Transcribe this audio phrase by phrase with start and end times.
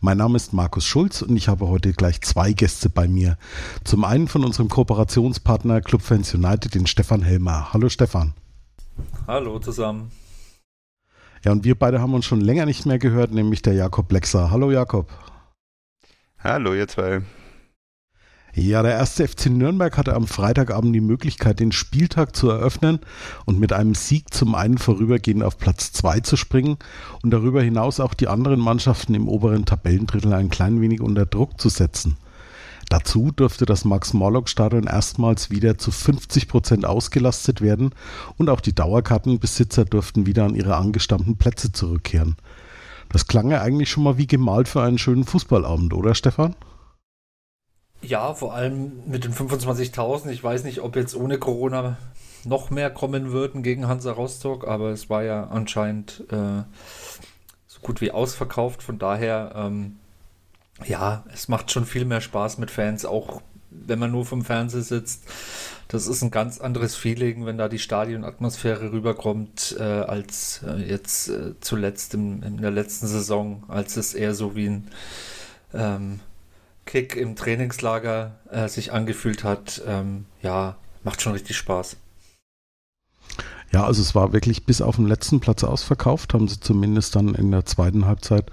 [0.00, 3.36] Mein Name ist Markus Schulz und ich habe heute gleich zwei Gäste bei mir.
[3.84, 7.72] Zum einen von unserem Kooperationspartner Clubfans United, den Stefan Helmer.
[7.72, 8.34] Hallo Stefan.
[9.26, 10.10] Hallo zusammen.
[11.44, 14.50] Ja, und wir beide haben uns schon länger nicht mehr gehört, nämlich der Jakob Lexer.
[14.50, 15.08] Hallo Jakob.
[16.38, 17.22] Hallo ihr zwei.
[18.60, 22.98] Ja, der erste FC Nürnberg hatte am Freitagabend die Möglichkeit, den Spieltag zu eröffnen
[23.46, 26.76] und mit einem Sieg zum einen vorübergehend auf Platz 2 zu springen
[27.22, 31.60] und darüber hinaus auch die anderen Mannschaften im oberen Tabellendrittel ein klein wenig unter Druck
[31.60, 32.16] zu setzen.
[32.88, 37.94] Dazu dürfte das Max-Morlock-Stadion erstmals wieder zu 50 Prozent ausgelastet werden
[38.38, 42.34] und auch die Dauerkartenbesitzer dürften wieder an ihre angestammten Plätze zurückkehren.
[43.08, 46.56] Das klang ja eigentlich schon mal wie gemalt für einen schönen Fußballabend, oder Stefan?
[48.00, 50.30] Ja, vor allem mit den 25.000.
[50.30, 51.96] Ich weiß nicht, ob jetzt ohne Corona
[52.44, 56.62] noch mehr kommen würden gegen Hansa Rostock, aber es war ja anscheinend äh,
[57.66, 58.82] so gut wie ausverkauft.
[58.82, 59.96] Von daher, ähm,
[60.86, 64.82] ja, es macht schon viel mehr Spaß mit Fans, auch wenn man nur vom Fernseher
[64.82, 65.24] sitzt.
[65.88, 71.28] Das ist ein ganz anderes Feeling, wenn da die Stadionatmosphäre rüberkommt, äh, als äh, jetzt
[71.28, 74.88] äh, zuletzt im, in der letzten Saison, als es eher so wie ein
[75.74, 76.20] ähm,
[76.88, 81.98] Kick im Trainingslager äh, sich angefühlt hat, ähm, ja, macht schon richtig Spaß.
[83.70, 87.34] Ja, also es war wirklich bis auf den letzten Platz ausverkauft, haben sie zumindest dann
[87.34, 88.50] in der zweiten Halbzeit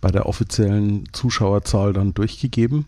[0.00, 2.86] bei der offiziellen Zuschauerzahl dann durchgegeben.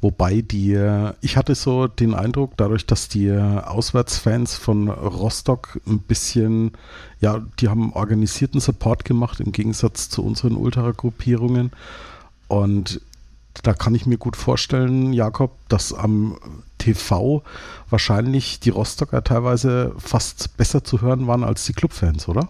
[0.00, 0.80] Wobei die,
[1.20, 6.72] ich hatte so den Eindruck, dadurch, dass die Auswärtsfans von Rostock ein bisschen,
[7.20, 11.72] ja, die haben organisierten Support gemacht im Gegensatz zu unseren Ultragruppierungen.
[12.46, 13.02] Und
[13.62, 16.38] da kann ich mir gut vorstellen, Jakob, dass am
[16.78, 17.42] TV
[17.90, 22.48] wahrscheinlich die Rostocker teilweise fast besser zu hören waren als die Clubfans, oder?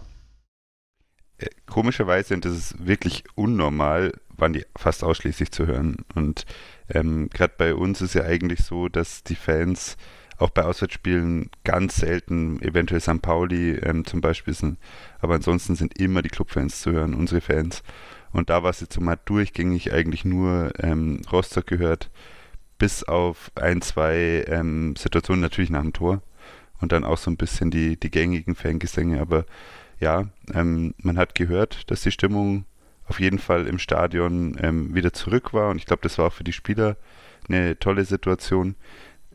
[1.37, 5.97] Äh, komischerweise, und das ist wirklich unnormal, waren die fast ausschließlich zu hören.
[6.15, 6.45] Und
[6.89, 9.97] ähm, gerade bei uns ist ja eigentlich so, dass die Fans
[10.37, 13.21] auch bei Auswärtsspielen ganz selten, eventuell St.
[13.21, 14.79] Pauli ähm, zum Beispiel sind,
[15.19, 17.83] aber ansonsten sind immer die Clubfans zu hören, unsere Fans.
[18.31, 22.09] Und da war es jetzt mal durchgängig eigentlich nur ähm, Rostock gehört,
[22.77, 26.21] bis auf ein, zwei ähm, Situationen natürlich nach dem Tor
[26.79, 29.19] und dann auch so ein bisschen die, die gängigen Fangesänge.
[29.19, 29.45] Aber
[29.99, 32.65] ja, ähm, man hat gehört, dass die Stimmung
[33.05, 36.33] auf jeden Fall im Stadion ähm, wieder zurück war und ich glaube, das war auch
[36.33, 36.95] für die Spieler
[37.47, 38.75] eine tolle Situation.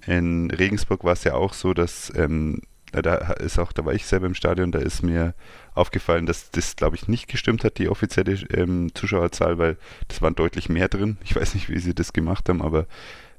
[0.07, 2.63] In Regensburg war es ja auch so, dass ähm,
[2.93, 5.35] da ist auch, da war ich selber im Stadion, da ist mir
[5.75, 9.77] aufgefallen, dass das, glaube ich, nicht gestimmt hat, die offizielle ähm, Zuschauerzahl, weil
[10.09, 11.19] das waren deutlich mehr drin.
[11.25, 12.87] Ich weiß nicht, wie sie das gemacht haben, aber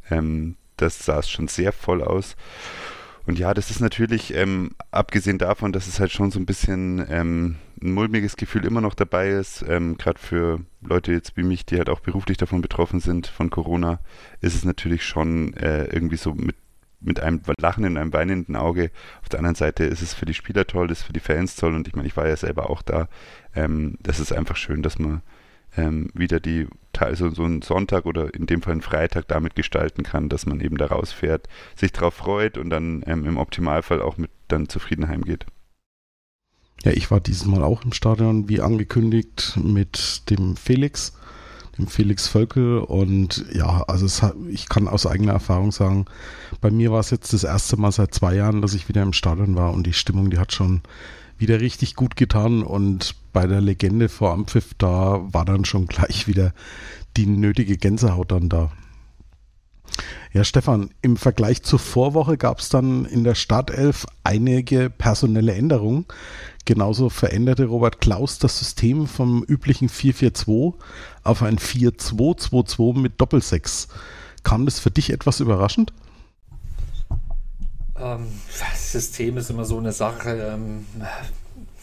[0.09, 2.35] ähm, das sah es schon sehr voll aus.
[3.25, 7.05] Und ja, das ist natürlich, ähm, abgesehen davon, dass es halt schon so ein bisschen
[7.09, 11.65] ähm, ein mulmiges Gefühl immer noch dabei ist, ähm, gerade für Leute jetzt wie mich,
[11.65, 13.99] die halt auch beruflich davon betroffen sind, von Corona,
[14.41, 16.55] ist es natürlich schon äh, irgendwie so mit
[17.05, 18.91] mit einem lachenden, einem weinenden Auge.
[19.21, 21.75] Auf der anderen Seite ist es für die Spieler toll, ist für die Fans toll
[21.75, 23.07] und ich meine, ich war ja selber auch da.
[23.55, 25.21] Ähm, das ist einfach schön, dass man
[25.77, 26.67] ähm, wieder die,
[26.97, 30.59] also so einen Sonntag oder in dem Fall einen Freitag damit gestalten kann, dass man
[30.61, 35.07] eben da rausfährt, sich darauf freut und dann ähm, im Optimalfall auch mit dann zufrieden
[35.07, 35.45] heimgeht.
[36.83, 41.17] Ja, ich war dieses Mal auch im Stadion, wie angekündigt, mit dem Felix
[41.77, 42.79] dem Felix Völkel.
[42.79, 46.05] Und ja, also es ich kann aus eigener Erfahrung sagen,
[46.61, 49.13] bei mir war es jetzt das erste Mal seit zwei Jahren, dass ich wieder im
[49.13, 50.81] Stadion war und die Stimmung, die hat schon
[51.37, 52.63] wieder richtig gut getan.
[52.63, 56.53] Und bei der Legende vor Ampfiff, da war dann schon gleich wieder
[57.17, 58.71] die nötige Gänsehaut dann da.
[60.33, 66.05] Ja, Stefan, im Vergleich zur Vorwoche gab es dann in der Startelf einige personelle Änderungen.
[66.65, 70.73] Genauso veränderte Robert Klaus das System vom üblichen 4-4-2
[71.23, 73.87] auf ein 4-2-2-2 mit Doppelsechs.
[74.41, 75.93] Kam das für dich etwas überraschend?
[77.97, 78.27] Ähm,
[78.59, 80.53] das System ist immer so eine Sache.
[80.53, 80.85] Ähm,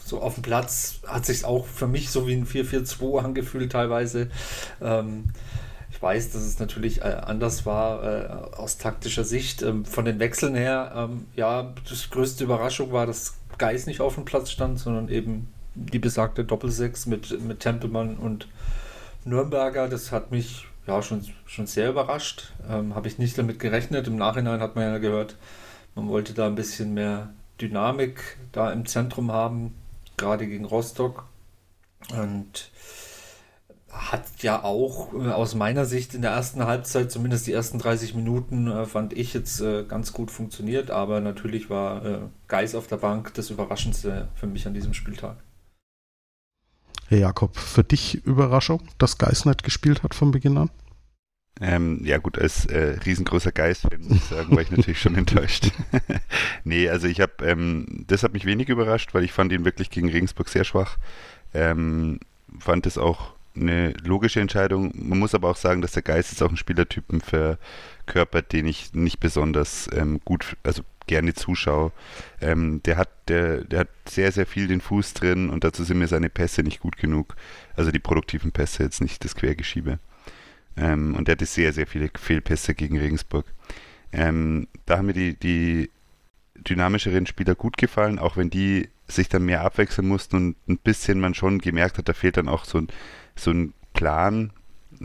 [0.05, 4.29] so auf dem Platz hat sich auch für mich so wie ein 4-4-2 angefühlt teilweise.
[4.81, 5.29] Ähm,
[6.03, 9.63] weiß, dass es natürlich äh, anders war äh, aus taktischer Sicht.
[9.63, 14.15] Ähm, von den Wechseln her, ähm, ja, das größte Überraschung war, dass Geis nicht auf
[14.15, 18.47] dem Platz stand, sondern eben die besagte Doppelsechs mit, mit Tempelmann und
[19.25, 19.87] Nürnberger.
[19.87, 22.51] Das hat mich ja schon, schon sehr überrascht.
[22.69, 24.07] Ähm, Habe ich nicht damit gerechnet.
[24.07, 25.37] Im Nachhinein hat man ja gehört,
[25.95, 27.29] man wollte da ein bisschen mehr
[27.61, 29.73] Dynamik da im Zentrum haben,
[30.17, 31.25] gerade gegen Rostock.
[32.11, 32.69] Und
[33.93, 38.15] hat ja auch äh, aus meiner Sicht in der ersten Halbzeit, zumindest die ersten 30
[38.15, 40.91] Minuten, äh, fand ich jetzt äh, ganz gut funktioniert.
[40.91, 45.37] Aber natürlich war äh, Geis auf der Bank das Überraschendste für mich an diesem Spieltag.
[47.07, 50.69] Herr Jakob, für dich Überraschung, dass Geis nicht gespielt hat von Beginn an?
[51.61, 55.71] Ähm, ja gut, als äh, riesengroßer Geist-Fan muss ich sagen, war ich natürlich schon enttäuscht.
[56.63, 59.91] nee, also ich habe, ähm, das hat mich wenig überrascht, weil ich fand ihn wirklich
[59.91, 60.97] gegen Regensburg sehr schwach.
[61.53, 62.19] Ähm,
[62.59, 64.91] fand es auch eine logische Entscheidung.
[64.95, 68.93] Man muss aber auch sagen, dass der Geist ist auch ein Spielertypen verkörpert, den ich
[68.93, 71.91] nicht besonders ähm, gut, also gerne zuschaue.
[72.41, 75.99] Ähm, der hat, der, der hat sehr, sehr viel den Fuß drin und dazu sind
[75.99, 77.35] mir seine Pässe nicht gut genug.
[77.75, 79.99] Also die produktiven Pässe, jetzt nicht das Quergeschiebe.
[80.77, 83.45] Ähm, und der hatte sehr, sehr viele Fehlpässe gegen Regensburg.
[84.11, 85.89] Ähm, da haben mir die, die
[86.55, 91.19] dynamischeren Spieler gut gefallen, auch wenn die sich dann mehr abwechseln mussten und ein bisschen
[91.19, 92.87] man schon gemerkt hat, da fehlt dann auch so ein,
[93.35, 94.51] so ein Plan,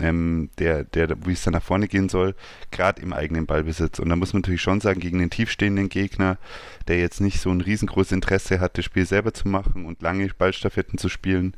[0.01, 2.35] ähm, der, der, wie es dann nach vorne gehen soll,
[2.71, 3.99] gerade im eigenen Ballbesitz.
[3.99, 6.39] Und da muss man natürlich schon sagen, gegen den tiefstehenden Gegner,
[6.87, 10.29] der jetzt nicht so ein riesengroßes Interesse hat, das Spiel selber zu machen und lange
[10.29, 11.55] Ballstaffetten zu spielen,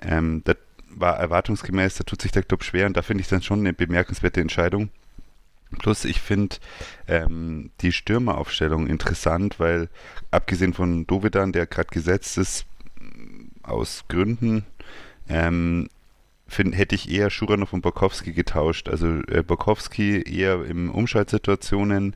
[0.00, 0.56] ähm, das
[0.94, 3.72] war erwartungsgemäß, da tut sich der Club schwer und da finde ich dann schon eine
[3.72, 4.90] bemerkenswerte Entscheidung.
[5.78, 6.56] Plus, ich finde
[7.08, 9.88] ähm, die Stürmeraufstellung interessant, weil
[10.30, 12.66] abgesehen von Dovedan, der gerade gesetzt ist,
[13.62, 14.64] aus Gründen,
[15.28, 15.88] ähm,
[16.52, 18.88] find, hätte ich eher Schuranov und Borkowski getauscht.
[18.88, 22.14] Also äh, Borkowski eher in Umschaltsituationen,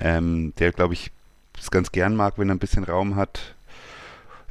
[0.00, 1.10] ähm, der glaube ich
[1.58, 3.53] es ganz gern mag, wenn er ein bisschen Raum hat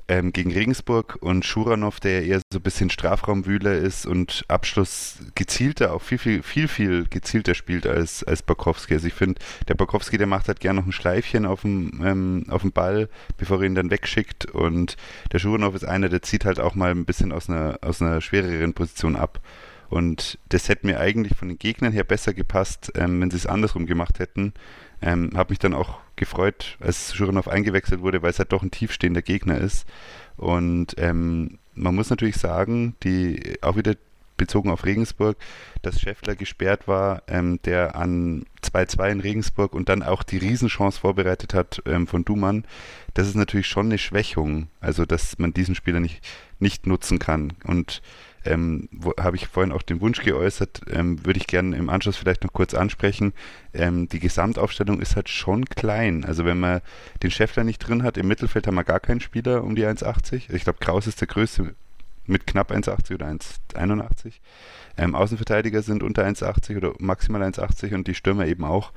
[0.07, 5.93] ähm, gegen Regensburg und Schuranov, der eher so ein bisschen Strafraumwühler ist und Abschluss gezielter,
[5.93, 8.93] auch viel, viel, viel, viel gezielter spielt als, als Bakowski.
[8.93, 12.45] Also ich finde, der Bakowski, der macht halt gern noch ein Schleifchen auf dem, ähm,
[12.49, 14.97] auf dem Ball, bevor er ihn dann wegschickt und
[15.31, 18.21] der Schuranov ist einer, der zieht halt auch mal ein bisschen aus einer, aus einer
[18.21, 19.39] schwereren Position ab.
[19.89, 23.45] Und das hätte mir eigentlich von den Gegnern her besser gepasst, ähm, wenn sie es
[23.45, 24.53] andersrum gemacht hätten.
[25.01, 28.71] Ähm, habe mich dann auch gefreut, als Schuranov eingewechselt wurde, weil es halt doch ein
[28.71, 29.87] tiefstehender Gegner ist.
[30.37, 33.95] Und ähm, man muss natürlich sagen, die auch wieder
[34.37, 35.37] bezogen auf Regensburg,
[35.81, 40.99] dass Scheffler gesperrt war, ähm, der an 2-2 in Regensburg und dann auch die Riesenchance
[40.99, 42.65] vorbereitet hat ähm, von Dumann.
[43.13, 46.23] Das ist natürlich schon eine Schwächung, also dass man diesen Spieler nicht,
[46.59, 47.53] nicht nutzen kann.
[47.63, 48.01] Und
[48.45, 52.43] ähm, habe ich vorhin auch den Wunsch geäußert, ähm, würde ich gerne im Anschluss vielleicht
[52.43, 53.33] noch kurz ansprechen.
[53.73, 56.25] Ähm, die Gesamtaufstellung ist halt schon klein.
[56.25, 56.81] Also wenn man
[57.21, 60.53] den Scheffler nicht drin hat, im Mittelfeld haben wir gar keinen Spieler um die 1,80.
[60.53, 61.75] Ich glaube, Kraus ist der größte
[62.25, 64.33] mit knapp 1,80 oder 1,81.
[64.97, 68.91] Ähm, Außenverteidiger sind unter 1,80 oder maximal 1,80 und die Stürmer eben auch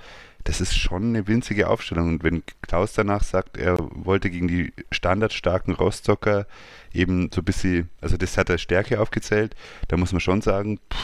[0.47, 2.09] das ist schon eine winzige Aufstellung.
[2.09, 6.47] Und wenn Klaus danach sagt, er wollte gegen die standardstarken Rostocker
[6.93, 9.57] eben so ein bisschen, also das hat er Stärke aufgezählt,
[9.89, 10.99] da muss man schon sagen, pff,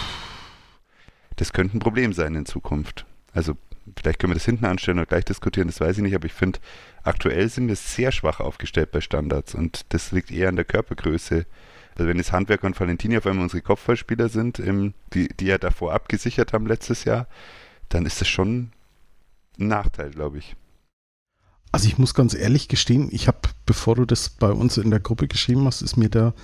[1.36, 3.04] das könnte ein Problem sein in Zukunft.
[3.32, 3.56] Also
[3.96, 6.32] vielleicht können wir das hinten anstellen oder gleich diskutieren, das weiß ich nicht, aber ich
[6.32, 6.60] finde,
[7.02, 11.46] aktuell sind wir sehr schwach aufgestellt bei Standards und das liegt eher an der Körpergröße.
[11.96, 14.62] Also wenn jetzt Handwerker und Valentini auf einmal unsere Kopfballspieler sind,
[15.14, 17.26] die, die ja davor abgesichert haben letztes Jahr,
[17.88, 18.70] dann ist das schon
[19.62, 20.56] ein Nachteil, glaube ich.
[21.70, 25.00] Also ich muss ganz ehrlich gestehen, ich habe, bevor du das bei uns in der
[25.00, 26.35] Gruppe geschrieben hast, ist mir da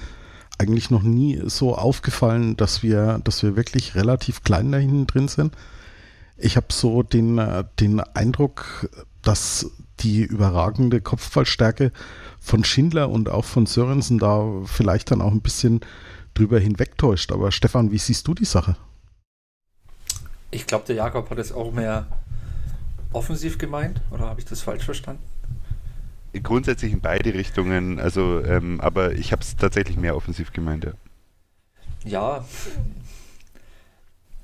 [0.57, 5.29] eigentlich noch nie so aufgefallen, dass wir, dass wir wirklich relativ klein da hinten drin
[5.29, 5.55] sind.
[6.37, 7.41] Ich habe so den,
[7.79, 8.89] den Eindruck,
[9.23, 9.71] dass
[10.01, 11.93] die überragende Kopfballstärke
[12.41, 15.81] von Schindler und auch von Sörensen da vielleicht dann auch ein bisschen
[16.35, 17.33] drüber hinwegtäuscht.
[17.33, 18.77] Aber Stefan, wie siehst du die Sache?
[20.51, 22.07] Ich glaube, der Jakob hat es auch mehr
[23.13, 25.23] offensiv gemeint oder habe ich das falsch verstanden?
[26.43, 30.93] Grundsätzlich in beide Richtungen, also ähm, aber ich habe es tatsächlich mehr offensiv gemeint, ja.
[32.05, 32.45] Ja,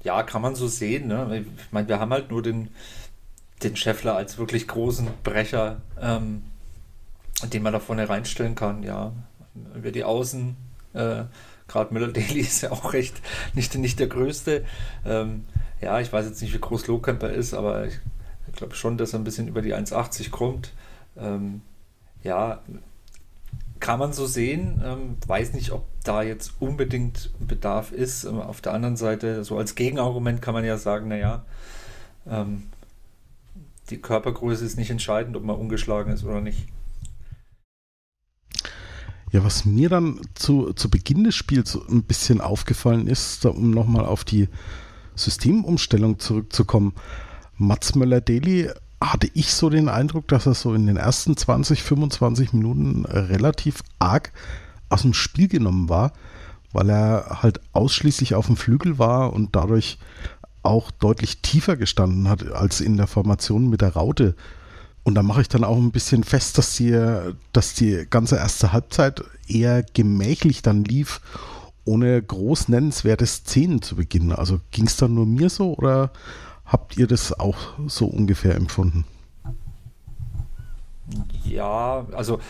[0.04, 1.08] ja, kann man so sehen.
[1.08, 1.44] Ne?
[1.46, 2.68] Ich meine, wir haben halt nur den,
[3.62, 6.42] den Scheffler als wirklich großen Brecher, ähm,
[7.52, 8.82] den man da vorne reinstellen kann.
[8.82, 9.12] Ja,
[9.74, 10.56] über die Außen,
[10.92, 11.24] äh,
[11.68, 13.20] gerade Müller-Daly ist ja auch recht
[13.54, 14.64] nicht, nicht der größte.
[15.06, 15.46] Ähm,
[15.80, 17.98] ja, ich weiß jetzt nicht, wie groß Lohkemper ist, aber ich
[18.54, 20.72] ich glaube schon, dass er ein bisschen über die 1,80 kommt.
[21.16, 21.60] Ähm,
[22.22, 22.62] ja,
[23.80, 24.80] kann man so sehen.
[24.84, 28.22] Ähm, weiß nicht, ob da jetzt unbedingt Bedarf ist.
[28.22, 31.44] Ähm, auf der anderen Seite, so als Gegenargument kann man ja sagen, naja,
[32.28, 32.68] ähm,
[33.90, 36.68] die Körpergröße ist nicht entscheidend, ob man ungeschlagen ist oder nicht.
[39.32, 44.06] Ja, was mir dann zu, zu Beginn des Spiels ein bisschen aufgefallen ist, um nochmal
[44.06, 44.48] auf die
[45.16, 46.94] Systemumstellung zurückzukommen,
[47.56, 48.70] Mats Möller-Deli
[49.00, 53.82] hatte ich so den Eindruck, dass er so in den ersten 20, 25 Minuten relativ
[53.98, 54.32] arg
[54.88, 56.12] aus dem Spiel genommen war,
[56.72, 59.98] weil er halt ausschließlich auf dem Flügel war und dadurch
[60.62, 64.34] auch deutlich tiefer gestanden hat als in der Formation mit der Raute.
[65.02, 66.98] Und da mache ich dann auch ein bisschen fest, dass die,
[67.52, 71.20] dass die ganze erste Halbzeit eher gemächlich dann lief,
[71.84, 74.32] ohne groß nennenswerte Szenen zu beginnen.
[74.32, 76.10] Also ging es dann nur mir so oder
[76.64, 79.04] habt ihr das auch so ungefähr empfunden?
[81.44, 82.40] Ja, also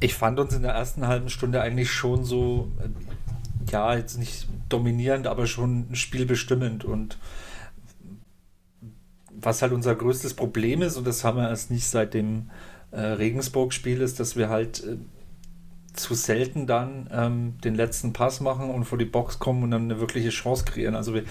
[0.00, 4.48] ich fand uns in der ersten halben Stunde eigentlich schon so, äh, ja, jetzt nicht
[4.68, 7.18] dominierend, aber schon spielbestimmend und
[9.30, 12.50] was halt unser größtes Problem ist, und das haben wir erst nicht seit dem
[12.90, 14.96] äh, Regensburg-Spiel, ist, dass wir halt äh,
[15.96, 19.84] zu selten dann ähm, den letzten Pass machen und vor die Box kommen und dann
[19.84, 20.94] eine wirkliche Chance kreieren.
[20.94, 21.24] Also wir,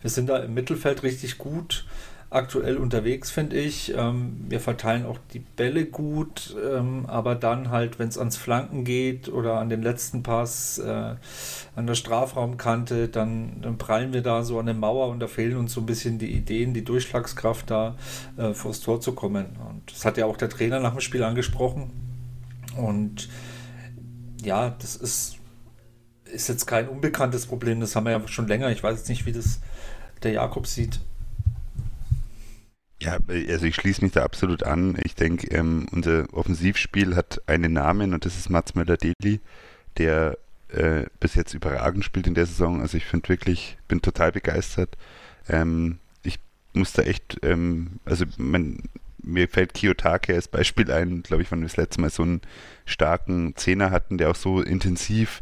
[0.00, 1.84] wir sind da im Mittelfeld richtig gut
[2.32, 3.94] aktuell unterwegs, finde ich.
[3.94, 8.84] Ähm, wir verteilen auch die Bälle gut, ähm, aber dann halt, wenn es ans Flanken
[8.84, 11.14] geht oder an den letzten Pass äh,
[11.76, 15.56] an der Strafraumkante, dann, dann prallen wir da so an der Mauer und da fehlen
[15.56, 17.96] uns so ein bisschen die Ideen, die Durchschlagskraft da
[18.36, 19.46] äh, vors Tor zu kommen.
[19.68, 21.90] Und das hat ja auch der Trainer nach dem Spiel angesprochen.
[22.76, 23.28] Und
[24.44, 25.36] ja, das ist,
[26.24, 28.70] ist jetzt kein unbekanntes Problem, das haben wir ja schon länger.
[28.70, 29.60] Ich weiß jetzt nicht, wie das
[30.22, 31.00] der Jakob sieht.
[33.00, 34.96] Ja, also ich schließe mich da absolut an.
[35.02, 39.40] Ich denke, ähm, unser Offensivspiel hat einen Namen und das ist Mats Möller-Deli,
[39.98, 42.80] der äh, bis jetzt überragend spielt in der Saison.
[42.80, 44.96] Also ich finde wirklich, bin total begeistert.
[45.48, 46.38] Ähm, ich
[46.74, 48.78] muss da echt, ähm, also mein,
[49.22, 52.40] mir fällt Kiyotake als Beispiel ein, glaube ich, wann wir das letzte Mal so einen
[52.84, 55.40] starken Zehner hatten, der auch so intensiv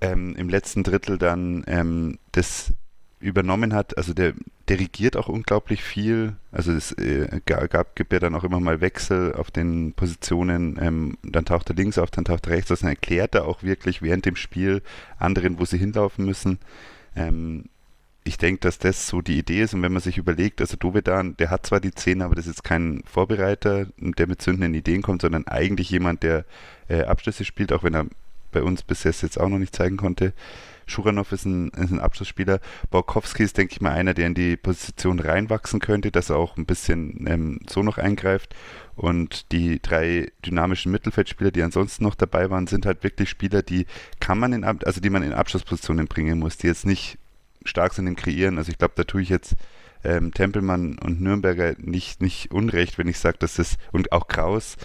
[0.00, 2.72] ähm, im letzten Drittel dann ähm, das
[3.20, 3.96] übernommen hat.
[3.96, 4.34] Also der
[4.68, 6.36] dirigiert auch unglaublich viel.
[6.52, 10.78] Also es äh, gab, gibt ja dann auch immer mal Wechsel auf den Positionen.
[10.80, 12.80] Ähm, dann taucht er links auf, dann taucht er rechts auf.
[12.80, 14.82] Dann erklärt er auch wirklich während dem Spiel
[15.18, 16.58] anderen, wo sie hinlaufen müssen.
[17.16, 17.64] Ähm,
[18.28, 19.74] ich denke, dass das so die Idee ist.
[19.74, 22.62] Und wenn man sich überlegt, also Dovedan, der hat zwar die Zähne, aber das ist
[22.62, 26.44] kein Vorbereiter, der mit zündenden Ideen kommt, sondern eigentlich jemand, der
[26.88, 28.06] äh, Abschlüsse spielt, auch wenn er
[28.52, 30.32] bei uns bis jetzt, jetzt auch noch nicht zeigen konnte.
[30.86, 32.60] Schuranov ist ein, ist ein Abschlussspieler.
[32.90, 36.56] Borkowski ist, denke ich mal, einer, der in die Position reinwachsen könnte, dass er auch
[36.56, 38.54] ein bisschen ähm, so noch eingreift.
[38.96, 43.86] Und die drei dynamischen Mittelfeldspieler, die ansonsten noch dabei waren, sind halt wirklich Spieler, die
[44.18, 47.18] kann man in, also die man in Abschlusspositionen bringen muss, die jetzt nicht
[47.64, 48.58] stark sind im Kreieren.
[48.58, 49.56] Also ich glaube, da tue ich jetzt
[50.04, 54.76] ähm, Tempelmann und Nürnberger nicht, nicht unrecht, wenn ich sage, dass das, und auch Kraus,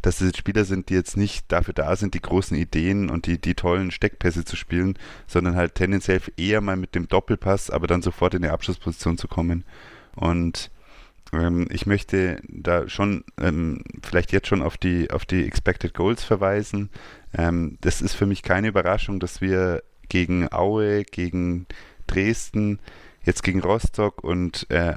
[0.00, 3.40] dass das Spieler sind, die jetzt nicht dafür da sind, die großen Ideen und die,
[3.40, 8.02] die tollen Steckpässe zu spielen, sondern halt tendenziell eher mal mit dem Doppelpass, aber dann
[8.02, 9.64] sofort in die Abschlussposition zu kommen.
[10.14, 10.70] Und
[11.32, 16.24] ähm, ich möchte da schon ähm, vielleicht jetzt schon auf die, auf die Expected Goals
[16.24, 16.90] verweisen.
[17.36, 21.66] Ähm, das ist für mich keine Überraschung, dass wir gegen Aue, gegen
[22.06, 22.78] Dresden,
[23.24, 24.94] jetzt gegen Rostock und äh,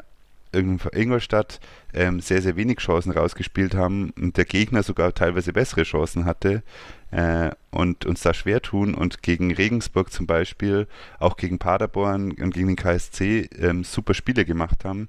[0.55, 1.59] Ingolstadt
[1.93, 6.63] ähm, sehr, sehr wenig Chancen rausgespielt haben und der Gegner sogar teilweise bessere Chancen hatte
[7.12, 10.88] äh, und uns da schwer tun und gegen Regensburg zum Beispiel,
[11.19, 15.07] auch gegen Paderborn und gegen den KSC ähm, super Spiele gemacht haben.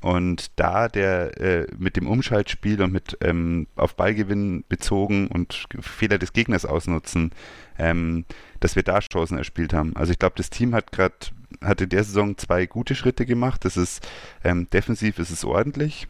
[0.00, 6.18] Und da der äh, mit dem Umschaltspiel und mit ähm, auf Ballgewinn bezogen und Fehler
[6.18, 7.30] des Gegners ausnutzen,
[7.78, 8.26] ähm,
[8.64, 9.94] dass wir da Chancen erspielt haben.
[9.94, 11.14] Also ich glaube, das Team hat gerade
[11.60, 13.66] hat in der Saison zwei gute Schritte gemacht.
[13.66, 14.08] Das ist
[14.42, 16.08] ähm, defensiv ist es ordentlich.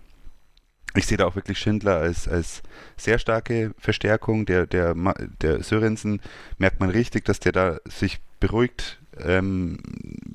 [0.94, 2.62] Ich sehe da auch wirklich Schindler als, als
[2.96, 4.46] sehr starke Verstärkung.
[4.46, 4.94] Der, der,
[5.42, 6.20] der Sörensen
[6.56, 9.78] merkt man richtig, dass der da sich beruhigt ähm,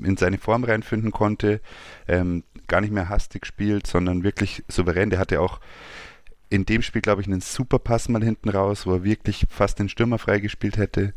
[0.03, 1.61] in seine Form reinfinden konnte,
[2.09, 5.09] ähm, gar nicht mehr hastig spielt, sondern wirklich souverän.
[5.09, 5.61] Der hatte auch
[6.49, 9.79] in dem Spiel, glaube ich, einen super Pass mal hinten raus, wo er wirklich fast
[9.79, 11.13] den Stürmer freigespielt hätte.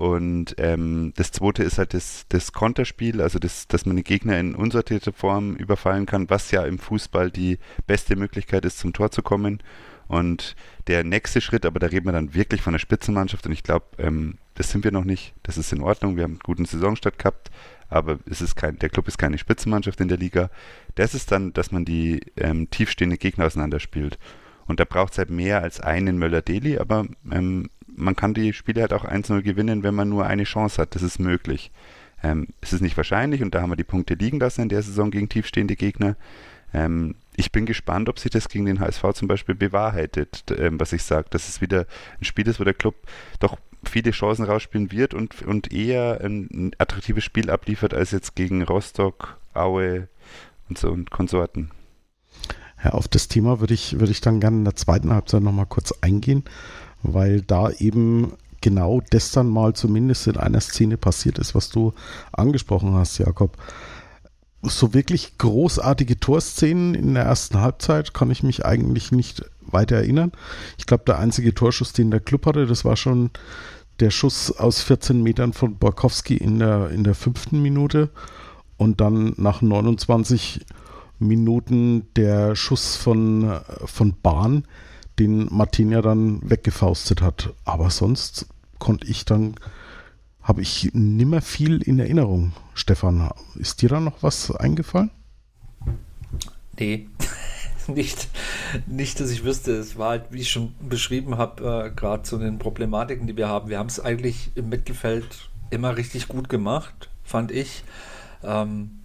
[0.00, 4.40] Und ähm, das zweite ist halt das, das Konterspiel, also das, dass man den Gegner
[4.40, 9.10] in unsortierter Form überfallen kann, was ja im Fußball die beste Möglichkeit ist, zum Tor
[9.10, 9.62] zu kommen.
[10.08, 13.62] Und der nächste Schritt, aber da reden wir dann wirklich von der Spitzenmannschaft und ich
[13.62, 15.34] glaube, ähm, das sind wir noch nicht.
[15.42, 16.16] Das ist in Ordnung.
[16.16, 17.50] Wir haben einen guten Saisonstart gehabt,
[17.90, 20.48] aber es ist kein, der Club ist keine Spitzenmannschaft in der Liga.
[20.94, 24.18] Das ist dann, dass man die ähm, tiefstehenden Gegner auseinanderspielt.
[24.64, 27.68] Und da braucht es halt mehr als einen Möller-Deli, aber ähm,
[28.00, 30.94] man kann die Spiele halt auch 1-0 gewinnen, wenn man nur eine Chance hat.
[30.94, 31.70] Das ist möglich.
[32.22, 34.82] Ähm, es ist nicht wahrscheinlich und da haben wir die Punkte liegen lassen in der
[34.82, 36.16] Saison gegen tiefstehende Gegner.
[36.72, 40.92] Ähm, ich bin gespannt, ob sich das gegen den HSV zum Beispiel bewahrheitet, ähm, was
[40.92, 41.86] ich sage, dass es wieder
[42.20, 42.94] ein Spiel ist, wo der Club
[43.38, 48.34] doch viele Chancen rausspielen wird und, und eher ein, ein attraktives Spiel abliefert als jetzt
[48.36, 50.08] gegen Rostock, Aue
[50.68, 51.70] und so und Konsorten.
[52.84, 55.66] Ja, auf das Thema würde ich, würde ich dann gerne in der zweiten Halbzeit nochmal
[55.66, 56.44] kurz eingehen,
[57.02, 61.92] weil da eben genau das dann mal zumindest in einer Szene passiert ist, was du
[62.32, 63.56] angesprochen hast, Jakob.
[64.62, 70.32] So wirklich großartige Torszenen in der ersten Halbzeit kann ich mich eigentlich nicht weiter erinnern.
[70.76, 73.30] Ich glaube, der einzige Torschuss, den der Club hatte, das war schon
[74.00, 78.10] der Schuss aus 14 Metern von Borkowski in der, in der fünften Minute
[78.76, 80.64] und dann nach 29
[81.18, 84.64] Minuten der Schuss von, von Bahn,
[85.20, 87.52] den Martinia dann weggefaustet hat.
[87.64, 88.46] Aber sonst
[88.78, 89.54] konnte ich dann,
[90.42, 92.52] habe ich nimmer viel in Erinnerung.
[92.74, 95.10] Stefan, ist dir da noch was eingefallen?
[96.78, 97.08] Nee,
[97.86, 98.28] nicht,
[98.86, 99.72] nicht, dass ich wüsste.
[99.72, 103.48] Es war halt, wie ich schon beschrieben habe, äh, gerade zu den Problematiken, die wir
[103.48, 103.68] haben.
[103.68, 107.84] Wir haben es eigentlich im Mittelfeld immer richtig gut gemacht, fand ich.
[108.42, 109.00] Ähm,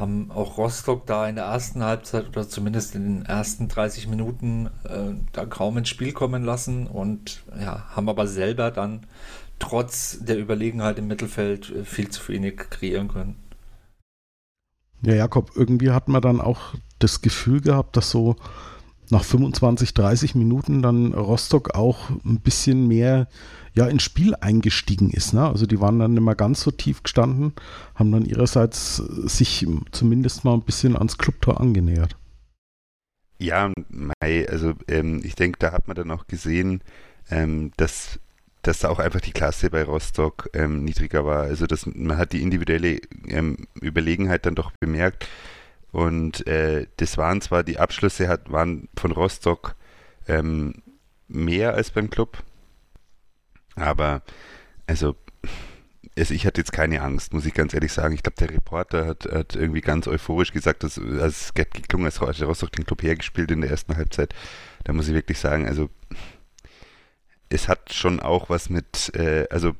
[0.00, 4.66] haben auch Rostock da in der ersten Halbzeit oder zumindest in den ersten 30 Minuten
[4.84, 9.06] äh, da kaum ins Spiel kommen lassen und ja, haben aber selber dann
[9.58, 13.36] trotz der Überlegenheit im Mittelfeld äh, viel zu wenig kreieren können.
[15.02, 18.36] Ja, Jakob, irgendwie hat man dann auch das Gefühl gehabt, dass so
[19.10, 23.28] nach 25, 30 Minuten dann Rostock auch ein bisschen mehr
[23.74, 25.32] ja ins Spiel eingestiegen ist.
[25.32, 25.46] Ne?
[25.46, 27.52] Also die waren dann nicht mehr ganz so tief gestanden,
[27.94, 32.16] haben dann ihrerseits sich zumindest mal ein bisschen ans Clubtor angenähert.
[33.38, 36.82] Ja, Mai, also ähm, ich denke, da hat man dann auch gesehen,
[37.30, 38.20] ähm, dass,
[38.62, 41.44] dass da auch einfach die Klasse bei Rostock ähm, niedriger war.
[41.44, 45.26] Also das, man hat die individuelle ähm, Überlegenheit dann doch bemerkt.
[45.90, 49.74] Und äh, das waren zwar, die Abschlüsse hat, waren von Rostock
[50.28, 50.82] ähm,
[51.26, 52.42] mehr als beim Club,
[53.82, 54.22] aber
[54.86, 55.16] also,
[56.18, 58.14] also ich hatte jetzt keine Angst, muss ich ganz ehrlich sagen.
[58.14, 62.20] Ich glaube, der Reporter hat, hat, irgendwie ganz euphorisch gesagt, dass es geht geklungen, als
[62.20, 64.34] Rostock den Club hergespielt in der ersten Halbzeit.
[64.84, 65.90] Da muss ich wirklich sagen, also
[67.48, 69.74] es hat schon auch was mit, äh, also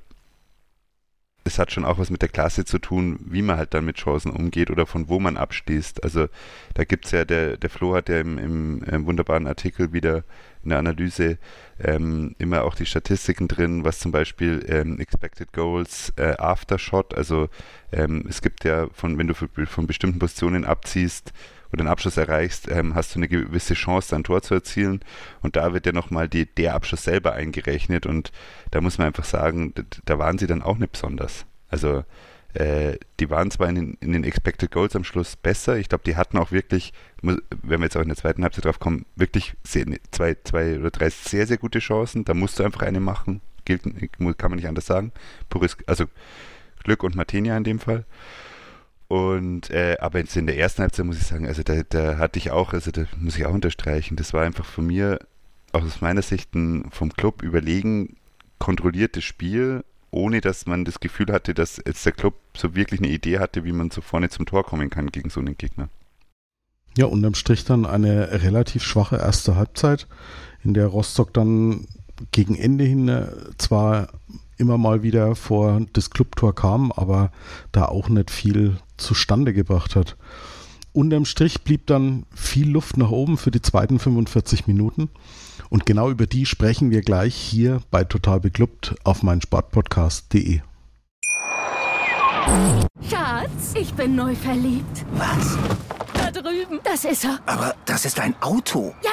[1.44, 3.96] es hat schon auch was mit der Klasse zu tun, wie man halt dann mit
[3.96, 6.04] Chancen umgeht oder von wo man abschließt.
[6.04, 6.28] Also
[6.74, 10.24] da gibt es ja, der, der Flo hat ja im, im, im, wunderbaren Artikel wieder
[10.62, 11.38] in der Analyse
[11.78, 16.76] ähm, immer auch die Statistiken drin, was zum Beispiel ähm, Expected Goals äh, After
[17.14, 17.48] also
[17.92, 21.32] ähm, es gibt ja, von wenn du von bestimmten Positionen abziehst,
[21.72, 25.00] oder einen Abschluss erreichst, ähm, hast du eine gewisse Chance, ein Tor zu erzielen.
[25.40, 28.06] Und da wird ja nochmal der Abschluss selber eingerechnet.
[28.06, 28.32] Und
[28.70, 31.46] da muss man einfach sagen, da waren sie dann auch nicht besonders.
[31.68, 32.04] Also
[32.54, 35.76] äh, die waren zwar in den, in den, Expected Goals am Schluss besser.
[35.76, 38.80] Ich glaube, die hatten auch wirklich, wenn wir jetzt auch in der zweiten Halbzeit drauf
[38.80, 42.24] kommen, wirklich sehr, zwei, zwei oder drei sehr, sehr gute Chancen.
[42.24, 43.40] Da musst du einfach eine machen.
[43.64, 45.12] Gilt, kann man nicht anders sagen.
[45.48, 46.06] Puris, also
[46.82, 48.04] Glück und Martinia in dem Fall.
[49.10, 52.38] Und äh, aber jetzt in der ersten Halbzeit muss ich sagen, also da, da hatte
[52.38, 55.18] ich auch, also da muss ich auch unterstreichen, das war einfach von mir,
[55.72, 58.14] auch aus meiner Sicht ein vom Club überlegen,
[58.60, 63.10] kontrolliertes Spiel, ohne dass man das Gefühl hatte, dass jetzt der Club so wirklich eine
[63.10, 65.88] Idee hatte, wie man so vorne zum Tor kommen kann gegen so einen Gegner.
[66.96, 70.06] Ja, unterm Strich dann eine relativ schwache erste Halbzeit,
[70.62, 71.88] in der Rostock dann
[72.30, 73.26] gegen Ende hin äh,
[73.58, 74.10] zwar
[74.60, 77.32] immer mal wieder vor das Clubtor kam, aber
[77.72, 80.16] da auch nicht viel zustande gebracht hat.
[80.92, 85.08] Unterm Strich blieb dann viel Luft nach oben für die zweiten 45 Minuten.
[85.68, 90.60] Und genau über die sprechen wir gleich hier bei Total Beklubbt auf meinsportpodcast.de.
[93.08, 95.04] Schatz, ich bin neu verliebt.
[95.12, 95.56] Was?
[96.32, 96.78] Da drüben.
[96.84, 97.40] Das ist er.
[97.46, 98.94] Aber das ist ein Auto.
[99.02, 99.10] Ja,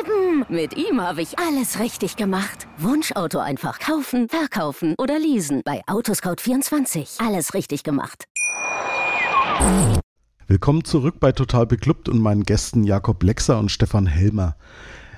[0.00, 0.44] eben.
[0.48, 2.66] Mit ihm habe ich alles richtig gemacht.
[2.78, 5.62] Wunschauto einfach kaufen, verkaufen oder leasen.
[5.64, 7.24] Bei Autoscout24.
[7.24, 8.24] Alles richtig gemacht.
[10.48, 14.56] Willkommen zurück bei Total Beklubbt und meinen Gästen Jakob Lexer und Stefan Helmer.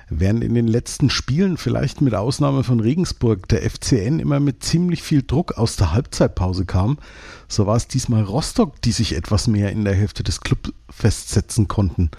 [0.09, 5.03] Während in den letzten Spielen, vielleicht mit Ausnahme von Regensburg, der FCN immer mit ziemlich
[5.03, 6.97] viel Druck aus der Halbzeitpause kam,
[7.47, 11.67] so war es diesmal Rostock, die sich etwas mehr in der Hälfte des Clubs festsetzen
[11.67, 12.09] konnten.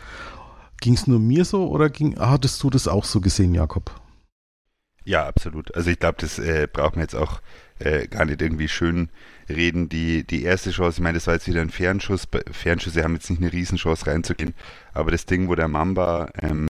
[0.81, 3.91] Ging es nur mir so oder ging, hattest du das auch so gesehen, Jakob?
[5.05, 5.75] Ja, absolut.
[5.75, 7.41] Also ich glaube, das äh, braucht man jetzt auch
[7.81, 9.09] äh, gar nicht irgendwie schön
[9.49, 9.89] reden.
[9.89, 12.29] Die, die erste Chance, ich meine, das war jetzt wieder ein Fernschuss.
[12.53, 14.55] Fernschüsse haben jetzt nicht eine Riesenchance reinzugehen,
[14.93, 16.69] aber das Ding, wo der Mamba ähm,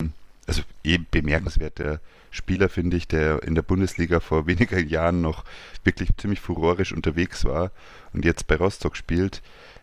[0.46, 5.44] also eh bemerkenswerter Spieler, finde ich, der in der Bundesliga vor weniger Jahren noch
[5.84, 7.70] wirklich ziemlich furorisch unterwegs war
[8.12, 9.42] und jetzt bei Rostock spielt,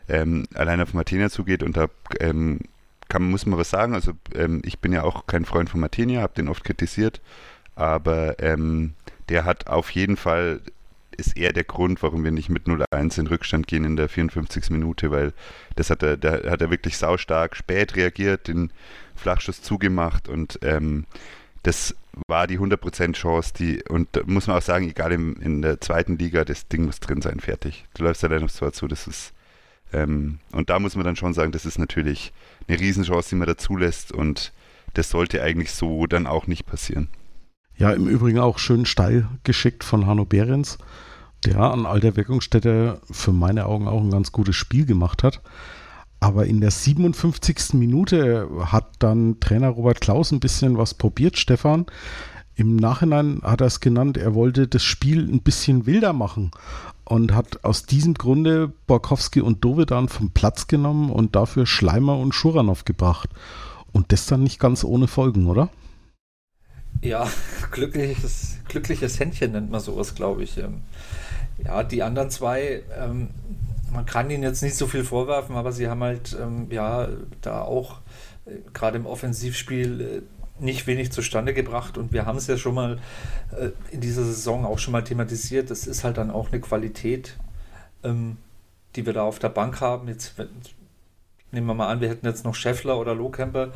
[0.10, 1.88] ähm, allein auf Martina zugeht und da
[2.20, 2.60] ähm,
[3.08, 3.94] kann, muss man was sagen.
[3.94, 7.22] Also ähm, ich bin ja auch kein Freund von Martinia, habe den oft kritisiert,
[7.76, 8.94] aber ähm,
[9.30, 10.62] der hat auf jeden Fall
[11.18, 14.72] ist er der Grund, warum wir nicht mit 0-1 in Rückstand gehen in der 54.
[14.72, 15.34] Minute, weil
[15.76, 18.72] das hat er, da hat er wirklich saustark spät reagiert, den
[19.22, 21.06] Flachschuss zugemacht und ähm,
[21.64, 21.96] das
[22.28, 25.80] war die 100% Chance, die, und da muss man auch sagen, egal im, in der
[25.80, 27.86] zweiten Liga, das Ding muss drin sein, fertig.
[27.94, 29.34] Du läufst allein aufs Tor zu, das ist,
[29.94, 32.34] ähm, und da muss man dann schon sagen, das ist natürlich
[32.68, 34.52] eine Riesenchance, die man da zulässt und
[34.94, 37.08] das sollte eigentlich so dann auch nicht passieren.
[37.78, 40.78] Ja, im Übrigen auch schön steil geschickt von Hanno Behrens,
[41.46, 45.42] der an alter Wirkungsstätte für meine Augen auch ein ganz gutes Spiel gemacht hat.
[46.22, 47.74] Aber in der 57.
[47.74, 51.88] Minute hat dann Trainer Robert Klaus ein bisschen was probiert, Stefan.
[52.56, 56.52] Im Nachhinein hat er es genannt, er wollte das Spiel ein bisschen wilder machen
[57.06, 62.36] und hat aus diesem Grunde Borkowski und Dovedan vom Platz genommen und dafür Schleimer und
[62.36, 63.30] Schuranov gebracht.
[63.92, 65.70] Und das dann nicht ganz ohne Folgen, oder?
[67.02, 67.28] Ja,
[67.72, 70.58] glückliches, glückliches Händchen nennt man sowas, glaube ich.
[70.60, 70.82] Ähm,
[71.66, 73.30] ja, die anderen zwei, ähm,
[73.92, 77.10] man kann ihnen jetzt nicht so viel vorwerfen, aber sie haben halt ähm, ja
[77.42, 78.00] da auch
[78.46, 80.22] äh, gerade im Offensivspiel äh,
[80.64, 83.00] nicht wenig zustande gebracht und wir haben es ja schon mal
[83.58, 85.72] äh, in dieser Saison auch schon mal thematisiert.
[85.72, 87.38] Das ist halt dann auch eine Qualität,
[88.04, 88.38] ähm,
[88.96, 90.08] die wir da auf der Bank haben.
[90.08, 90.36] Jetzt
[91.52, 93.74] nehmen wir mal an, wir hätten jetzt noch Scheffler oder Lohkemper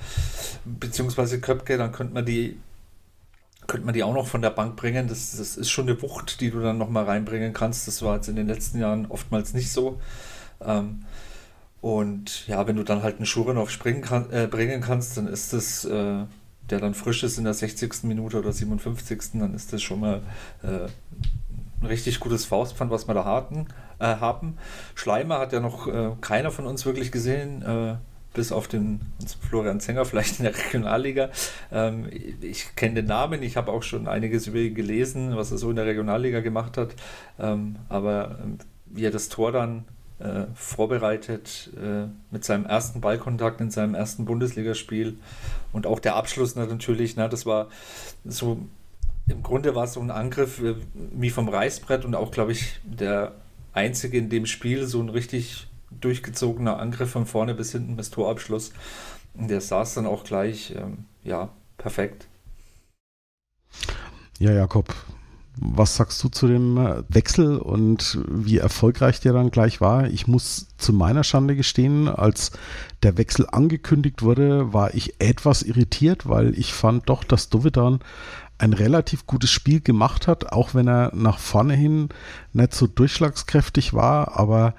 [0.64, 2.58] beziehungsweise Köpke, dann könnte man die
[3.76, 5.10] könnte man die auch noch von der Bank bringen.
[5.10, 7.90] Das, das ist schon eine Wucht, die du dann nochmal reinbringen kannst.
[7.90, 10.00] Das war jetzt in den letzten Jahren oftmals nicht so.
[10.62, 11.04] Ähm,
[11.82, 15.52] und ja, wenn du dann halt einen Schurenov springen kann, äh, bringen kannst, dann ist
[15.52, 16.24] das, äh,
[16.70, 18.04] der dann frisch ist in der 60.
[18.04, 19.42] Minute oder 57.
[19.42, 20.22] Dann ist das schon mal
[20.64, 20.88] äh,
[21.82, 23.68] ein richtig gutes Faustpfand, was wir da hatten,
[24.00, 24.58] äh, haben.
[24.96, 27.96] Schleimer hat ja noch äh, keiner von uns wirklich gesehen äh,
[28.36, 29.02] bis auf den
[29.50, 31.30] Florian Zenger vielleicht in der Regionalliga.
[31.72, 32.08] Ähm,
[32.42, 35.72] ich kenne den Namen, ich habe auch schon einiges über ihn gelesen, was er so
[35.72, 36.96] in der Regionalliga gemacht hat.
[37.40, 39.86] Ähm, aber ähm, wie er das Tor dann
[40.20, 45.18] äh, vorbereitet äh, mit seinem ersten Ballkontakt in seinem ersten Bundesligaspiel
[45.74, 47.68] und auch der Abschluss natürlich, na, das war
[48.24, 48.60] so,
[49.28, 52.80] im Grunde war es so ein Angriff äh, wie vom Reißbrett und auch, glaube ich,
[52.86, 53.34] der
[53.74, 55.68] einzige in dem Spiel, so ein richtig
[56.00, 58.72] durchgezogener Angriff von vorne bis hinten bis Torabschluss.
[59.34, 62.28] Und der saß dann auch gleich, ähm, ja, perfekt.
[64.40, 64.94] Ja, Jakob,
[65.58, 70.08] was sagst du zu dem äh, Wechsel und wie erfolgreich der dann gleich war?
[70.08, 72.52] Ich muss zu meiner Schande gestehen, als
[73.04, 78.00] der Wechsel angekündigt wurde, war ich etwas irritiert, weil ich fand doch, dass Dovedan
[78.58, 82.10] ein relativ gutes Spiel gemacht hat, auch wenn er nach vorne hin
[82.54, 84.76] nicht so durchschlagskräftig war, aber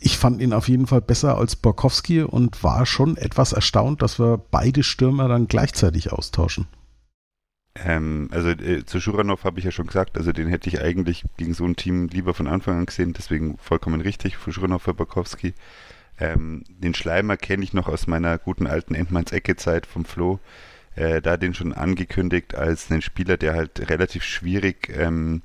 [0.00, 4.18] ich fand ihn auf jeden Fall besser als Borkowski und war schon etwas erstaunt, dass
[4.18, 6.66] wir beide Stürmer dann gleichzeitig austauschen.
[7.74, 11.24] Ähm, also äh, zu Schuranov habe ich ja schon gesagt, also den hätte ich eigentlich
[11.36, 14.94] gegen so ein Team lieber von Anfang an gesehen, deswegen vollkommen richtig für Schuranov für
[14.94, 15.54] Borkowski.
[16.20, 20.40] Ähm, den Schleimer kenne ich noch aus meiner guten alten Endmanns-Ecke-Zeit vom Flo.
[20.96, 25.42] Äh, da den schon angekündigt als einen Spieler, der halt relativ schwierig ähm,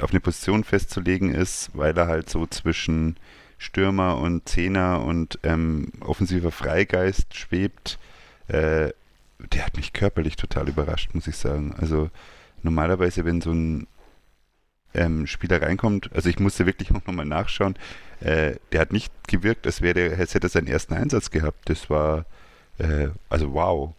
[0.00, 3.16] auf eine Position festzulegen ist, weil er halt so zwischen
[3.62, 7.96] Stürmer und Zehner und ähm, offensiver Freigeist schwebt,
[8.48, 8.90] äh,
[9.38, 11.72] der hat mich körperlich total überrascht, muss ich sagen.
[11.78, 12.10] Also
[12.64, 13.86] normalerweise, wenn so ein
[14.94, 17.76] ähm, Spieler reinkommt, also ich musste wirklich auch nochmal nachschauen,
[18.18, 21.70] äh, der hat nicht gewirkt, als wäre der, als hätte er seinen ersten Einsatz gehabt.
[21.70, 22.26] Das war,
[22.78, 23.94] äh, also wow.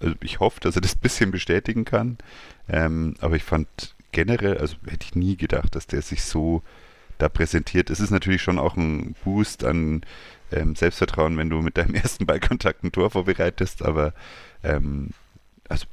[0.00, 2.18] Also ich hoffe, dass er das ein bisschen bestätigen kann.
[2.68, 3.68] Ähm, aber ich fand
[4.10, 6.62] generell, also hätte ich nie gedacht, dass der sich so
[7.18, 7.90] da präsentiert.
[7.90, 10.02] Es ist natürlich schon auch ein Boost an
[10.52, 14.12] ähm, Selbstvertrauen, wenn du mit deinem ersten Ballkontakt ein Tor vorbereitest, aber
[14.62, 15.10] ähm,
[15.68, 15.86] also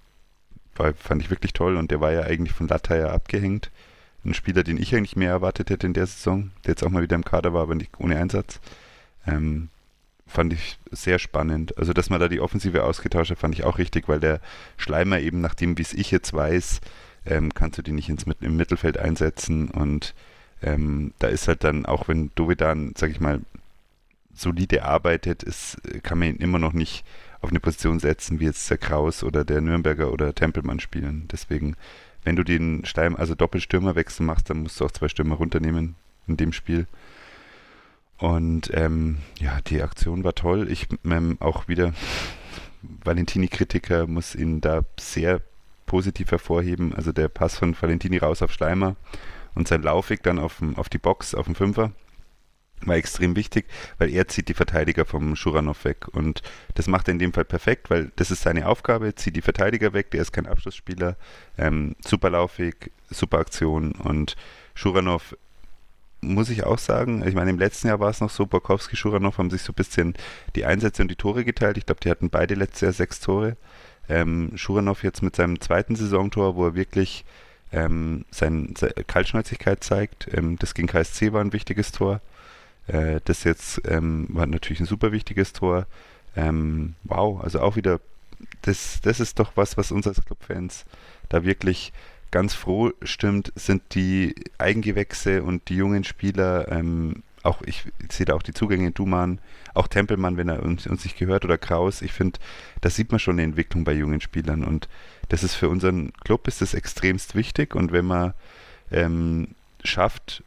[0.75, 3.71] war, fand ich wirklich toll und der war ja eigentlich von Lataya abgehängt.
[4.25, 7.03] Ein Spieler, den ich eigentlich mehr erwartet hätte in der Saison, der jetzt auch mal
[7.03, 8.59] wieder im Kader war, aber nicht ohne Einsatz.
[9.27, 9.69] Ähm,
[10.25, 11.77] fand ich sehr spannend.
[11.77, 14.39] Also, dass man da die Offensive ausgetauscht hat, fand ich auch richtig, weil der
[14.77, 16.79] Schleimer eben, nach dem, wie es ich jetzt weiß,
[17.25, 20.13] ähm, kannst du die nicht ins, im Mittelfeld einsetzen und
[20.63, 23.41] ähm, da ist halt dann, auch wenn Dovedan, sag ich mal,
[24.33, 27.05] solide arbeitet, ist, kann man ihn immer noch nicht
[27.41, 31.27] auf eine Position setzen, wie jetzt der Kraus oder der Nürnberger oder Tempelmann spielen.
[31.31, 31.75] Deswegen,
[32.23, 35.95] wenn du den Stein, also Doppelstürmerwechsel machst, dann musst du auch zwei Stürmer runternehmen
[36.27, 36.87] in dem Spiel.
[38.17, 40.71] Und ähm, ja, die Aktion war toll.
[40.71, 41.93] Ich ähm, auch wieder
[42.81, 45.41] Valentini-Kritiker muss ihn da sehr
[45.85, 46.93] positiv hervorheben.
[46.93, 48.95] Also der Pass von Valentini raus auf Schleimer
[49.55, 51.91] und sein Laufweg dann auf, auf die Box, auf den Fünfer,
[52.87, 53.65] war extrem wichtig,
[53.97, 56.07] weil er zieht die Verteidiger vom Schuranov weg.
[56.11, 56.41] Und
[56.75, 59.93] das macht er in dem Fall perfekt, weil das ist seine Aufgabe, zieht die Verteidiger
[59.93, 61.15] weg, der ist kein Abschlussspieler,
[61.57, 64.35] ähm, super Laufweg, super Aktion und
[64.75, 65.35] Schuranov
[66.23, 69.37] muss ich auch sagen, ich meine, im letzten Jahr war es noch so, Borkowski, Schuranov
[69.37, 70.13] haben sich so ein bisschen
[70.55, 71.77] die Einsätze und die Tore geteilt.
[71.77, 73.57] Ich glaube, die hatten beide letztes Jahr sechs Tore.
[74.07, 77.25] Ähm, Schuranov jetzt mit seinem zweiten Saisontor, wo er wirklich
[77.73, 78.73] ähm, seine,
[79.07, 80.29] Kaltschnäuzigkeit zeigt.
[80.33, 82.21] Ähm, das gegen KSC war ein wichtiges Tor.
[82.87, 85.87] Äh, das jetzt ähm, war natürlich ein super wichtiges Tor.
[86.35, 87.99] Ähm, wow, also auch wieder,
[88.61, 90.85] das, das ist doch was, was uns als Clubfans
[91.29, 91.93] da wirklich
[92.31, 98.33] ganz froh stimmt, sind die Eigengewächse und die jungen Spieler, ähm, auch ich, sehe da
[98.33, 99.39] auch die Zugänge Duman,
[99.73, 102.01] auch Tempelmann, wenn er uns, uns nicht gehört, oder Kraus.
[102.01, 102.39] Ich finde,
[102.81, 104.87] da sieht man schon eine Entwicklung bei jungen Spielern und
[105.29, 108.33] das ist für unseren Club ist das extremst wichtig und wenn man
[108.91, 109.49] ähm,
[109.83, 110.43] schafft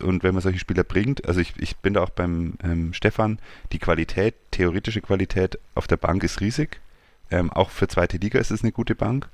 [0.00, 3.38] und wenn man solche Spieler bringt, also ich, ich bin da auch beim ähm, Stefan,
[3.72, 6.80] die Qualität, theoretische Qualität auf der Bank ist riesig.
[7.30, 9.28] Ähm, auch für zweite Liga ist es eine gute Bank.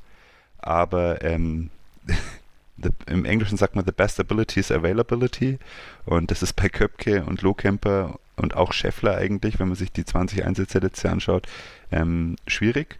[0.58, 1.70] Aber ähm,
[2.76, 5.58] the, im Englischen sagt man the best ability is availability.
[6.04, 10.04] Und das ist bei Köpke und Lohkemper und auch Scheffler eigentlich, wenn man sich die
[10.04, 11.46] 20 Einsätze letztes Jahr anschaut,
[11.90, 12.98] ähm, schwierig.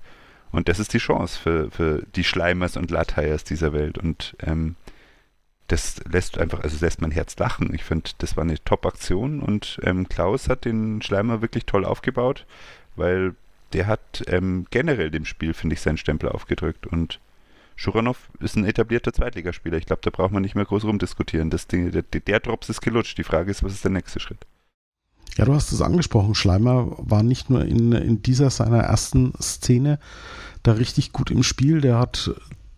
[0.57, 3.99] Und das ist die Chance für, für die Schleimers und Lattheiers dieser Welt.
[3.99, 4.75] Und ähm,
[5.67, 7.75] das lässt einfach, also lässt mein Herz lachen.
[7.75, 12.47] Ich finde, das war eine Top-Aktion und ähm, Klaus hat den Schleimer wirklich toll aufgebaut,
[12.95, 13.35] weil
[13.75, 17.21] der hat ähm, generell dem Spiel, finde ich, seinen Stempel aufgedrückt und
[17.75, 19.77] Schuranov ist ein etablierter Zweitligaspieler.
[19.77, 21.51] Ich glaube, da braucht man nicht mehr groß rumdiskutieren.
[21.51, 23.19] Das Ding, der, der Drops ist gelutscht.
[23.19, 24.47] Die Frage ist, was ist der nächste Schritt?
[25.37, 26.35] Ja, du hast es angesprochen.
[26.35, 29.99] Schleimer war nicht nur in, in dieser seiner ersten Szene
[30.63, 31.81] da richtig gut im Spiel.
[31.81, 32.31] Der hat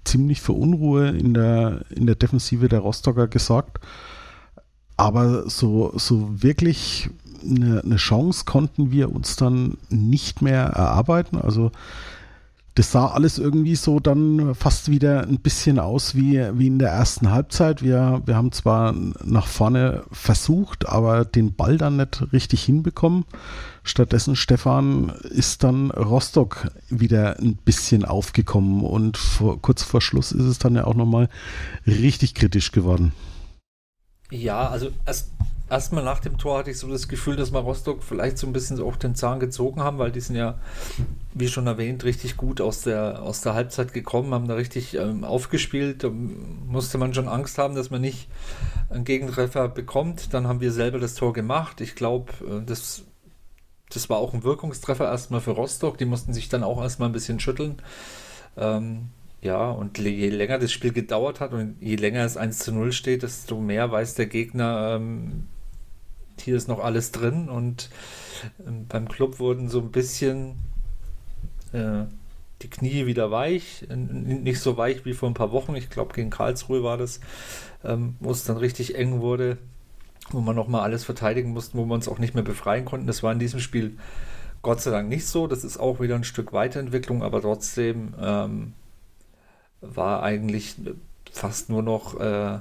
[0.04, 3.78] ziemlich für Unruhe in der, in der Defensive der Rostocker gesorgt.
[4.96, 7.08] Aber so, so wirklich
[7.44, 11.38] eine, eine Chance konnten wir uns dann nicht mehr erarbeiten.
[11.38, 11.70] Also
[12.78, 16.90] das sah alles irgendwie so dann fast wieder ein bisschen aus wie, wie in der
[16.90, 17.82] ersten Halbzeit.
[17.82, 23.24] Wir, wir haben zwar nach vorne versucht, aber den Ball dann nicht richtig hinbekommen.
[23.82, 30.44] Stattdessen, Stefan, ist dann Rostock wieder ein bisschen aufgekommen und vor, kurz vor Schluss ist
[30.44, 31.28] es dann ja auch nochmal
[31.84, 33.10] richtig kritisch geworden.
[34.30, 35.30] Ja, also erst
[35.70, 38.52] erstmal nach dem Tor hatte ich so das Gefühl, dass wir Rostock vielleicht so ein
[38.52, 40.58] bisschen auch den Zahn gezogen haben, weil die sind ja,
[41.34, 45.24] wie schon erwähnt, richtig gut aus der, aus der Halbzeit gekommen, haben da richtig ähm,
[45.24, 46.04] aufgespielt.
[46.04, 48.28] Da musste man schon Angst haben, dass man nicht
[48.90, 50.32] einen Gegentreffer bekommt.
[50.34, 51.80] Dann haben wir selber das Tor gemacht.
[51.80, 53.04] Ich glaube, äh, das,
[53.90, 55.98] das war auch ein Wirkungstreffer erstmal für Rostock.
[55.98, 57.82] Die mussten sich dann auch erstmal ein bisschen schütteln.
[58.56, 62.72] Ähm, ja, und je länger das Spiel gedauert hat und je länger es 1 zu
[62.72, 65.44] 0 steht, desto mehr weiß der Gegner, ähm,
[66.40, 67.90] hier ist noch alles drin und
[68.66, 70.56] ähm, beim Club wurden so ein bisschen
[71.72, 72.04] äh,
[72.62, 76.30] die Knie wieder weich, nicht so weich wie vor ein paar Wochen, ich glaube gegen
[76.30, 77.20] Karlsruhe war das,
[77.84, 79.58] ähm, wo es dann richtig eng wurde,
[80.30, 83.06] wo man nochmal alles verteidigen musste, wo wir uns auch nicht mehr befreien konnten.
[83.06, 83.96] Das war in diesem Spiel
[84.62, 88.72] Gott sei Dank nicht so, das ist auch wieder ein Stück Weiterentwicklung, aber trotzdem ähm,
[89.80, 90.74] war eigentlich
[91.30, 92.58] fast nur noch äh,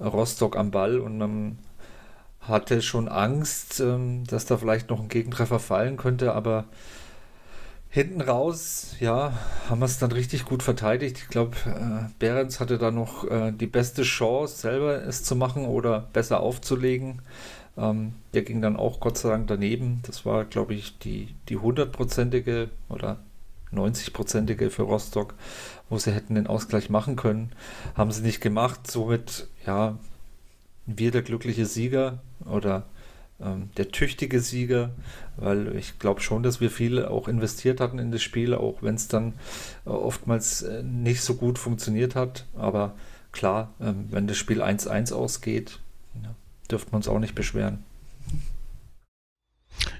[0.00, 1.58] Rostock am Ball und man
[2.48, 6.64] hatte schon Angst, ähm, dass da vielleicht noch ein Gegentreffer fallen könnte, aber
[7.90, 9.32] hinten raus, ja,
[9.68, 11.18] haben wir es dann richtig gut verteidigt.
[11.18, 15.64] Ich glaube, äh, Behrens hatte da noch äh, die beste Chance, selber es zu machen
[15.64, 17.22] oder besser aufzulegen.
[17.76, 20.00] Ähm, der ging dann auch Gott sei Dank daneben.
[20.06, 23.18] Das war, glaube ich, die, die hundertprozentige oder
[23.72, 25.34] 90-prozentige für Rostock,
[25.88, 27.52] wo sie hätten den Ausgleich machen können.
[27.94, 28.90] Haben sie nicht gemacht.
[28.90, 29.98] Somit, ja,
[30.88, 32.84] wir der glückliche Sieger oder
[33.40, 34.90] ähm, der tüchtige Sieger,
[35.36, 38.94] weil ich glaube schon, dass wir viel auch investiert hatten in das Spiel, auch wenn
[38.94, 39.34] es dann
[39.86, 42.46] äh, oftmals äh, nicht so gut funktioniert hat.
[42.56, 42.94] Aber
[43.30, 45.78] klar, ähm, wenn das Spiel 1-1 ausgeht,
[46.22, 46.34] ja,
[46.70, 47.84] dürften wir uns auch nicht beschweren.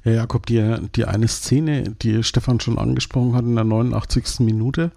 [0.05, 4.41] Ja, Jakob, die, die eine Szene, die Stefan schon angesprochen hat in der 89.
[4.41, 4.91] Minute,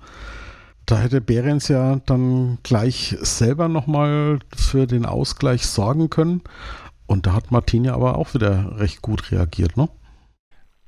[0.92, 6.42] da hätte Behrens ja dann gleich selber nochmal für den Ausgleich sorgen können.
[7.06, 9.88] Und da hat Martin ja aber auch wieder recht gut reagiert, ne?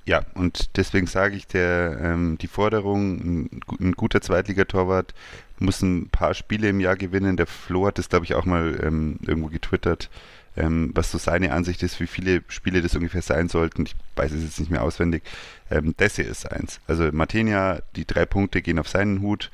[0.06, 5.13] Ja, und deswegen sage ich, der, ähm, die Forderung, ein, ein guter Zweitligatorwart
[5.60, 7.38] muss ein paar Spiele im Jahr gewinnen.
[7.38, 10.10] Der Flo hat das, glaube ich, auch mal ähm, irgendwo getwittert,
[10.58, 13.86] ähm, was so seine Ansicht ist, wie viele Spiele das ungefähr sein sollten.
[13.86, 15.24] Ich weiß es jetzt nicht mehr auswendig.
[15.72, 16.82] Ähm, das hier ist eins.
[16.88, 19.50] Also Martinia, die drei Punkte gehen auf seinen Hut.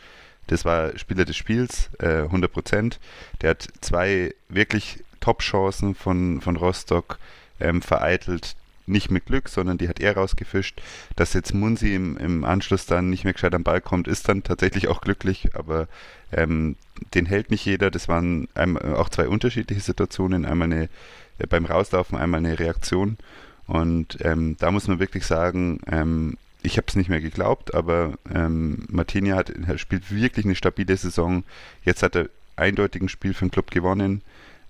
[0.50, 3.00] Das war Spieler des Spiels, äh, 100 Prozent.
[3.42, 7.20] Der hat zwei wirklich Top-Chancen von, von Rostock
[7.60, 8.56] ähm, vereitelt.
[8.88, 10.82] nicht mit Glück, sondern die hat er rausgefischt.
[11.16, 14.42] Dass jetzt Munsi im, im Anschluss dann nicht mehr gescheit am Ball kommt, ist dann
[14.42, 15.88] tatsächlich auch glücklich, aber
[16.32, 16.76] ähm,
[17.14, 17.92] den hält nicht jeder.
[17.92, 20.46] Das waren auch zwei unterschiedliche Situationen.
[20.46, 20.90] Einmal eine,
[21.38, 23.20] äh, beim Rauslaufen, einmal eine Reaktion.
[23.68, 28.17] Und ähm, da muss man wirklich sagen, ähm, ich habe es nicht mehr geglaubt, aber
[28.34, 31.43] ähm, Martinia hat, spielt wirklich eine stabile Saison.
[31.84, 34.22] Jetzt hat er eindeutig ein Spiel für den Club gewonnen.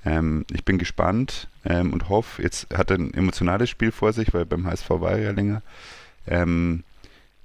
[0.06, 4.34] Ähm, ich bin gespannt ähm, und hoffe, jetzt hat er ein emotionales Spiel vor sich,
[4.34, 5.62] weil beim HSV war er ja länger.
[6.28, 6.84] Ähm,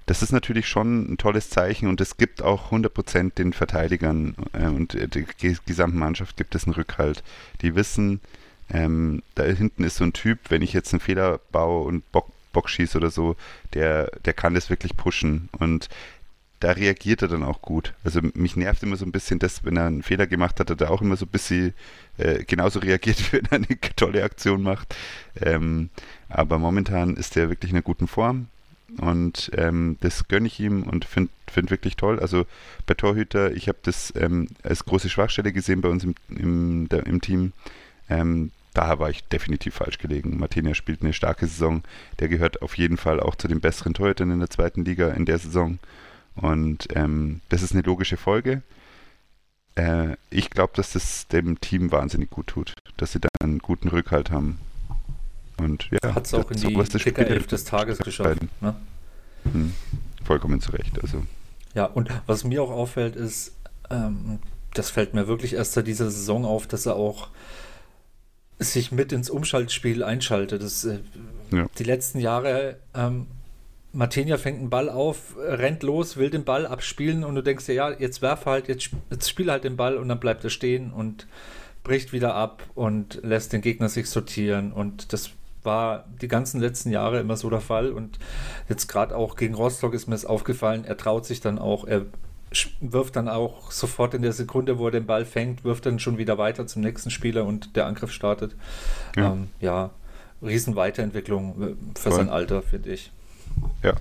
[0.05, 4.67] das ist natürlich schon ein tolles Zeichen und es gibt auch 100% den Verteidigern äh,
[4.67, 5.23] und der
[5.65, 7.23] gesamten Mannschaft gibt es einen Rückhalt.
[7.61, 8.21] Die wissen,
[8.69, 12.27] ähm, da hinten ist so ein Typ, wenn ich jetzt einen Fehler baue und Bock,
[12.55, 13.35] Bock schieße oder so,
[13.73, 15.49] der, der kann das wirklich pushen.
[15.59, 15.89] Und
[16.61, 17.93] da reagiert er dann auch gut.
[18.03, 20.81] Also mich nervt immer so ein bisschen das, wenn er einen Fehler gemacht hat, hat
[20.81, 21.73] er auch immer so ein bisschen
[22.17, 24.95] äh, genauso reagiert, wenn er eine tolle Aktion macht.
[25.41, 25.89] Ähm,
[26.29, 28.47] aber momentan ist er wirklich in einer guten Form
[28.97, 32.19] und ähm, das gönne ich ihm und finde find wirklich toll.
[32.19, 32.45] Also
[32.85, 37.05] bei Torhüter, ich habe das ähm, als große Schwachstelle gesehen bei uns im, im, der,
[37.05, 37.51] im Team.
[38.09, 40.37] Ähm, da war ich definitiv falsch gelegen.
[40.37, 41.81] Martinia spielt eine starke Saison.
[42.19, 45.25] Der gehört auf jeden Fall auch zu den besseren Torhütern in der zweiten Liga in
[45.25, 45.79] der Saison.
[46.35, 48.61] Und ähm, das ist eine logische Folge.
[49.75, 53.87] Äh, ich glaube, dass das dem Team wahnsinnig gut tut, dass sie da einen guten
[53.87, 54.59] Rückhalt haben.
[55.57, 58.41] Und ja, hat es auch in die Kicker Elf des Tages geschafft.
[58.59, 58.75] Ne?
[59.43, 59.73] Hm,
[60.25, 61.01] vollkommen zu Recht.
[61.01, 61.23] Also.
[61.73, 63.53] Ja, und was mir auch auffällt, ist,
[63.89, 64.39] ähm,
[64.73, 67.29] das fällt mir wirklich erst seit dieser Saison auf, dass er auch
[68.59, 70.63] sich mit ins Umschaltspiel einschaltet.
[70.63, 70.99] Das, äh,
[71.51, 71.67] ja.
[71.77, 73.27] Die letzten Jahre, ähm,
[73.91, 77.73] Martinia fängt einen Ball auf, rennt los, will den Ball abspielen und du denkst dir,
[77.73, 80.91] ja, jetzt werf halt, jetzt, jetzt spiel halt den Ball und dann bleibt er stehen
[80.91, 81.27] und
[81.83, 84.73] bricht wieder ab und lässt den Gegner sich sortieren.
[84.73, 85.31] Und das
[85.63, 87.91] war die ganzen letzten Jahre immer so der Fall.
[87.91, 88.19] Und
[88.69, 92.05] jetzt gerade auch gegen Rostock ist mir es aufgefallen, er traut sich dann auch, er
[92.79, 96.17] wirft dann auch sofort in der Sekunde, wo er den Ball fängt, wirft dann schon
[96.17, 98.55] wieder weiter zum nächsten Spieler und der Angriff startet.
[99.15, 99.91] Ja, ähm, ja
[100.41, 102.13] Riesenweiterentwicklung äh, für Voll.
[102.13, 103.11] sein Alter, finde ich.
[103.83, 103.93] Ja,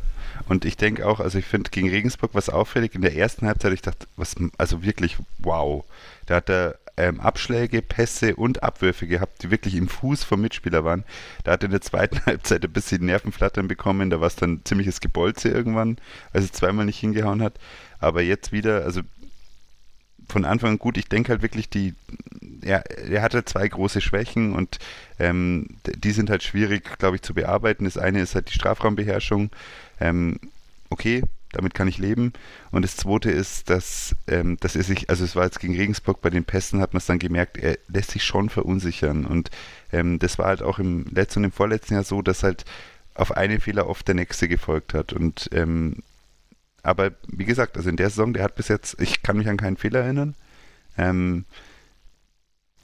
[0.49, 3.73] und ich denke auch, also ich finde gegen Regensburg was auffällig in der ersten Halbzeit,
[3.73, 5.85] ich dachte, was, also wirklich wow.
[6.27, 10.85] Da hat er ähm, Abschläge, Pässe und Abwürfe gehabt, die wirklich im Fuß vom Mitspieler
[10.85, 11.05] waren.
[11.43, 14.61] Da hat er in der zweiten Halbzeit ein bisschen Nervenflattern bekommen, da war es dann
[14.65, 15.99] ziemliches Gebolze irgendwann,
[16.33, 17.59] als er zweimal nicht hingehauen hat.
[18.05, 19.01] Aber jetzt wieder, also
[20.29, 20.97] von Anfang an gut.
[20.97, 21.95] Ich denke halt wirklich, die,
[22.63, 24.79] er, er hatte zwei große Schwächen und
[25.19, 27.85] ähm, die sind halt schwierig, glaube ich, zu bearbeiten.
[27.85, 29.51] Das eine ist halt die Strafraumbeherrschung.
[30.01, 30.39] Ähm,
[30.91, 32.33] okay, damit kann ich leben.
[32.71, 36.21] Und das zweite ist, dass, ähm, dass er sich, also es war jetzt gegen Regensburg
[36.21, 39.25] bei den Pässen, hat man es dann gemerkt, er lässt sich schon verunsichern.
[39.25, 39.51] Und
[39.93, 42.65] ähm, das war halt auch im letzten und im vorletzten Jahr so, dass halt
[43.15, 45.13] auf einen Fehler oft der nächste gefolgt hat.
[45.13, 46.03] Und ähm,
[46.85, 49.57] aber wie gesagt, also in der Saison, der hat bis jetzt, ich kann mich an
[49.57, 50.37] keinen Fehler erinnern.
[50.97, 51.47] Ähm,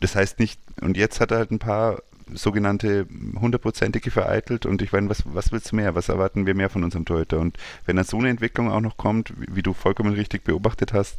[0.00, 3.06] das heißt nicht, und jetzt hat er halt ein paar sogenannte
[3.38, 5.94] hundertprozentige vereitelt und ich meine, was, was willst du mehr?
[5.94, 7.38] Was erwarten wir mehr von unserem Torhüter?
[7.38, 10.92] Und wenn dann so eine Entwicklung auch noch kommt, wie, wie du vollkommen richtig beobachtet
[10.92, 11.18] hast,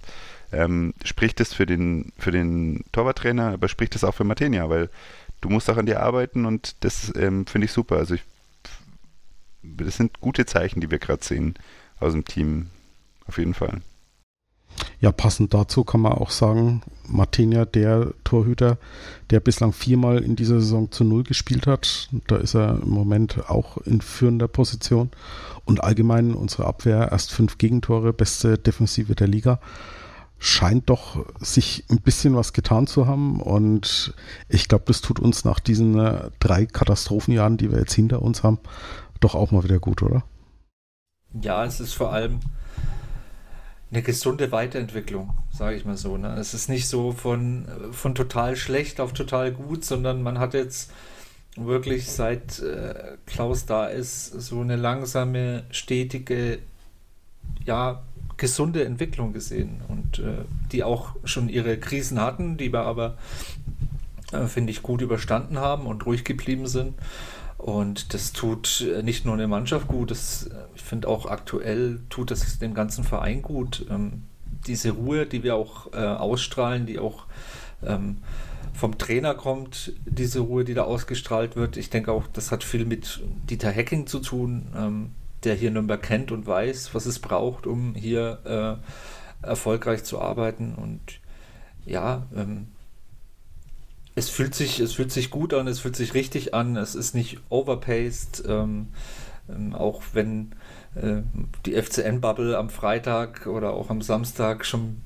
[0.51, 4.89] ähm, spricht das für den, für den Torwarttrainer, aber spricht das auch für Martenia, weil
[5.41, 7.97] du musst auch an dir arbeiten und das ähm, finde ich super.
[7.97, 8.23] Also ich,
[9.61, 11.55] das sind gute Zeichen, die wir gerade sehen
[12.01, 12.67] aus dem Team.
[13.27, 13.81] Auf jeden Fall.
[14.99, 18.77] Ja, passend dazu kann man auch sagen, Martinia, der Torhüter,
[19.29, 23.49] der bislang viermal in dieser Saison zu Null gespielt hat, da ist er im Moment
[23.49, 25.09] auch in führender Position.
[25.65, 29.59] Und allgemein unsere Abwehr erst fünf Gegentore, beste Defensive der Liga.
[30.39, 33.41] Scheint doch sich ein bisschen was getan zu haben.
[33.41, 34.13] Und
[34.49, 38.43] ich glaube, das tut uns nach diesen äh, drei Katastrophenjahren, die wir jetzt hinter uns
[38.43, 38.59] haben,
[39.19, 40.23] doch auch mal wieder gut, oder?
[41.39, 42.39] Ja, es ist vor allem
[43.91, 46.17] eine gesunde Weiterentwicklung, sage ich mal so.
[46.17, 46.35] Ne?
[46.35, 50.91] Es ist nicht so von, von total schlecht auf total gut, sondern man hat jetzt
[51.57, 56.59] wirklich seit äh, Klaus da ist so eine langsame, stetige,
[57.65, 58.03] ja,
[58.37, 63.17] gesunde Entwicklung gesehen und äh, die auch schon ihre Krisen hatten, die wir aber,
[64.31, 66.95] äh, finde ich, gut überstanden haben und ruhig geblieben sind.
[67.61, 71.99] Und das tut äh, nicht nur der Mannschaft gut, das, äh, ich finde auch aktuell
[72.09, 73.85] tut das dem ganzen Verein gut.
[73.91, 74.23] Ähm,
[74.65, 77.25] diese Ruhe, die wir auch äh, ausstrahlen, die auch
[77.85, 78.17] ähm,
[78.73, 81.77] vom Trainer kommt, diese Ruhe, die da ausgestrahlt wird.
[81.77, 85.11] Ich denke auch, das hat viel mit Dieter Hacking zu tun, ähm,
[85.43, 88.79] der hier Nürnberg kennt und weiß, was es braucht, um hier
[89.43, 90.73] äh, erfolgreich zu arbeiten.
[90.73, 90.99] Und
[91.85, 92.69] ja, ähm,
[94.21, 97.15] es fühlt sich, es fühlt sich gut an, es fühlt sich richtig an, es ist
[97.15, 98.89] nicht overpaced, ähm,
[99.49, 100.51] ähm, auch wenn
[100.93, 101.23] äh,
[101.65, 105.01] die FCN-Bubble am Freitag oder auch am Samstag schon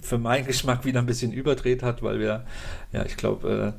[0.00, 2.44] für meinen Geschmack wieder ein bisschen überdreht hat, weil wir,
[2.92, 3.74] ja, ich glaube,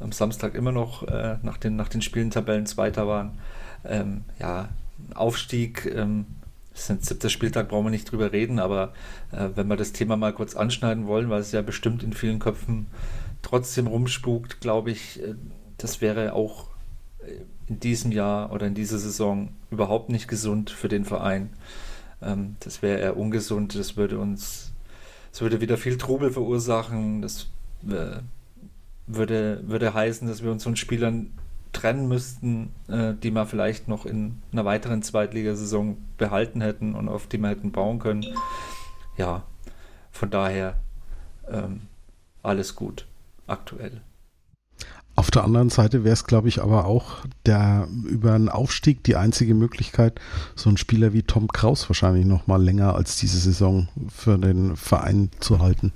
[0.00, 3.38] äh, am Samstag immer noch äh, nach, den, nach den Spielen Tabellen Zweiter waren.
[3.84, 4.68] Ähm, ja,
[5.14, 6.26] Aufstieg, ähm,
[6.74, 8.92] sind siebter Spieltag, brauchen wir nicht drüber reden, aber
[9.30, 12.40] äh, wenn wir das Thema mal kurz anschneiden wollen, weil es ja bestimmt in vielen
[12.40, 12.86] Köpfen
[13.42, 15.34] trotzdem rumspukt, glaube ich, äh,
[15.76, 16.68] das wäre auch
[17.20, 21.50] äh, in diesem Jahr oder in dieser Saison überhaupt nicht gesund für den Verein.
[22.22, 24.72] Ähm, das wäre eher ungesund, das würde uns,
[25.32, 27.48] es würde wieder viel Trubel verursachen, das
[27.88, 28.20] äh,
[29.06, 31.32] würde, würde heißen, dass wir uns von Spielern
[31.72, 37.36] trennen müssten, die wir vielleicht noch in einer weiteren Zweitligasaison behalten hätten und auf die
[37.36, 38.24] wir hätten bauen können.
[39.18, 39.44] Ja,
[40.10, 40.78] von daher
[41.50, 41.82] ähm,
[42.42, 43.06] alles gut
[43.48, 44.02] aktuell.
[45.18, 49.16] Auf der anderen Seite wäre es, glaube ich, aber auch der über einen Aufstieg die
[49.16, 50.20] einzige Möglichkeit,
[50.54, 54.76] so einen Spieler wie Tom Kraus wahrscheinlich noch mal länger als diese Saison für den
[54.76, 55.92] Verein zu halten.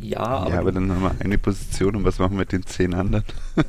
[0.00, 2.64] Ja, aber, ja, aber dann haben wir eine Position und was machen wir mit den
[2.64, 3.24] zehn anderen?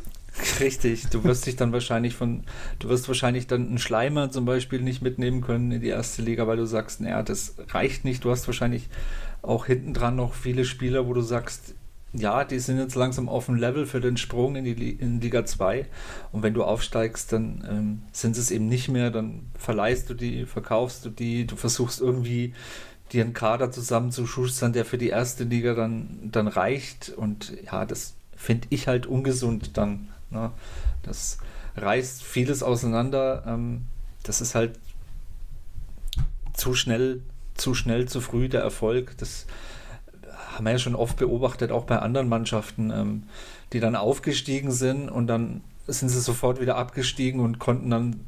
[0.60, 2.44] Richtig, du wirst dich dann wahrscheinlich von,
[2.80, 6.46] du wirst wahrscheinlich dann einen Schleimer zum Beispiel nicht mitnehmen können in die erste Liga,
[6.46, 8.24] weil du sagst, naja, das reicht nicht.
[8.24, 8.90] Du hast wahrscheinlich
[9.42, 11.74] auch hinten dran noch viele Spieler, wo du sagst,
[12.18, 15.46] ja, die sind jetzt langsam auf dem Level für den Sprung in die in Liga
[15.46, 15.86] 2.
[16.32, 20.46] Und wenn du aufsteigst, dann ähm, sind es eben nicht mehr, dann verleihst du die,
[20.46, 22.54] verkaufst du die, du versuchst irgendwie
[23.12, 27.10] dir einen Kader zusammenzuschustern, der für die erste Liga dann, dann reicht.
[27.10, 30.10] Und ja, das finde ich halt ungesund dann.
[30.30, 30.52] Ne?
[31.04, 31.38] Das
[31.78, 33.44] reißt vieles auseinander.
[33.48, 33.84] Ähm,
[34.24, 34.80] das ist halt
[36.54, 37.22] zu schnell,
[37.54, 39.16] zu schnell, zu früh der Erfolg.
[39.18, 39.46] Das
[40.56, 43.24] haben wir ja schon oft beobachtet, auch bei anderen Mannschaften, ähm,
[43.74, 48.22] die dann aufgestiegen sind und dann sind sie sofort wieder abgestiegen und konnten dann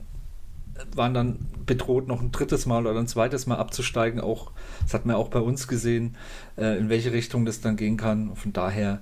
[0.93, 4.19] waren dann bedroht, noch ein drittes Mal oder ein zweites Mal abzusteigen.
[4.19, 4.51] Auch,
[4.83, 6.15] das hat man auch bei uns gesehen,
[6.57, 8.35] äh, in welche Richtung das dann gehen kann.
[8.35, 8.99] Von daher,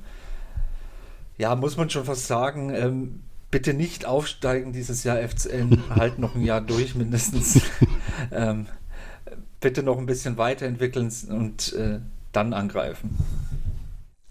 [1.37, 3.21] ja, muss man schon fast sagen, ähm,
[3.51, 7.61] bitte nicht aufsteigen dieses Jahr FCN, halt noch ein Jahr durch mindestens.
[8.31, 8.67] ähm,
[9.59, 11.99] bitte noch ein bisschen weiterentwickeln und äh,
[12.35, 13.17] dann angreifen.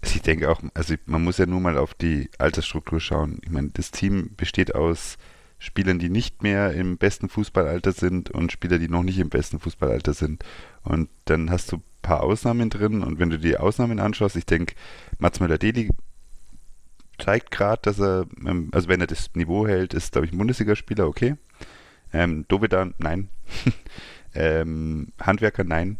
[0.01, 3.39] Also ich denke auch, also man muss ja nur mal auf die Altersstruktur schauen.
[3.43, 5.17] Ich meine, das Team besteht aus
[5.57, 9.59] Spielern, die nicht mehr im besten Fußballalter sind und Spieler, die noch nicht im besten
[9.59, 10.43] Fußballalter sind.
[10.83, 14.45] Und dann hast du ein paar Ausnahmen drin und wenn du die Ausnahmen anschaust, ich
[14.45, 14.75] denke,
[15.17, 15.89] Mats Möller-Deli
[17.17, 20.37] zeigt gerade, dass er, ähm, also wenn er das Niveau hält, ist, glaube ich, ein
[20.37, 21.35] Bundesligaspieler, okay.
[22.13, 23.29] Ähm, Dovedan, nein.
[24.35, 25.97] ähm, Handwerker, nein.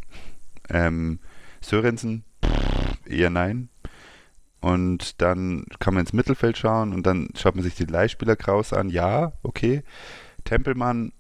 [0.70, 1.20] Ähm,
[1.68, 2.24] Sörensen,
[3.05, 3.70] eher nein.
[4.61, 8.74] Und dann kann man ins Mittelfeld schauen und dann schaut man sich die Leihspieler Kraus
[8.74, 8.89] an.
[8.89, 9.84] Ja, okay.
[10.43, 11.11] Tempelmann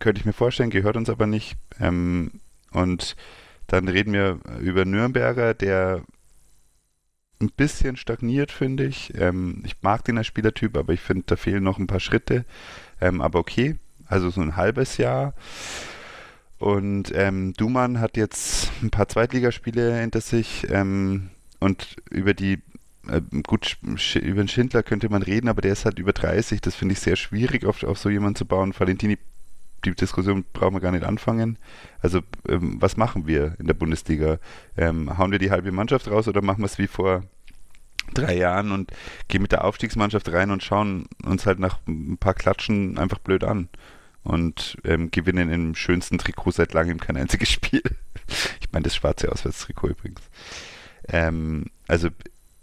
[0.00, 1.56] könnte ich mir vorstellen, gehört uns aber nicht.
[1.78, 2.40] Ähm,
[2.72, 3.14] und
[3.68, 6.02] dann reden wir über Nürnberger, der
[7.40, 9.14] ein bisschen stagniert, finde ich.
[9.14, 12.44] Ähm, ich mag den als Spielertyp, aber ich finde, da fehlen noch ein paar Schritte.
[13.00, 15.34] Ähm, aber okay, also so ein halbes Jahr.
[16.60, 22.58] Und ähm, Duman hat jetzt ein paar Zweitligaspiele hinter sich ähm, und über die
[23.08, 26.60] äh, gut, über den Schindler könnte man reden, aber der ist halt über 30.
[26.60, 28.74] Das finde ich sehr schwierig, auf, auf so jemanden zu bauen.
[28.78, 29.16] Valentini,
[29.86, 31.56] die Diskussion brauchen wir gar nicht anfangen.
[32.00, 34.38] Also, ähm, was machen wir in der Bundesliga?
[34.76, 37.22] Ähm, hauen wir die halbe Mannschaft raus oder machen wir es wie vor
[38.12, 38.92] drei Jahren und
[39.28, 43.44] gehen mit der Aufstiegsmannschaft rein und schauen uns halt nach ein paar Klatschen einfach blöd
[43.44, 43.70] an?
[44.22, 47.82] Und ähm, gewinnen im schönsten Trikot seit langem kein einziges Spiel.
[48.60, 50.20] ich meine das schwarze Auswärtstrikot übrigens.
[51.08, 52.08] Ähm, also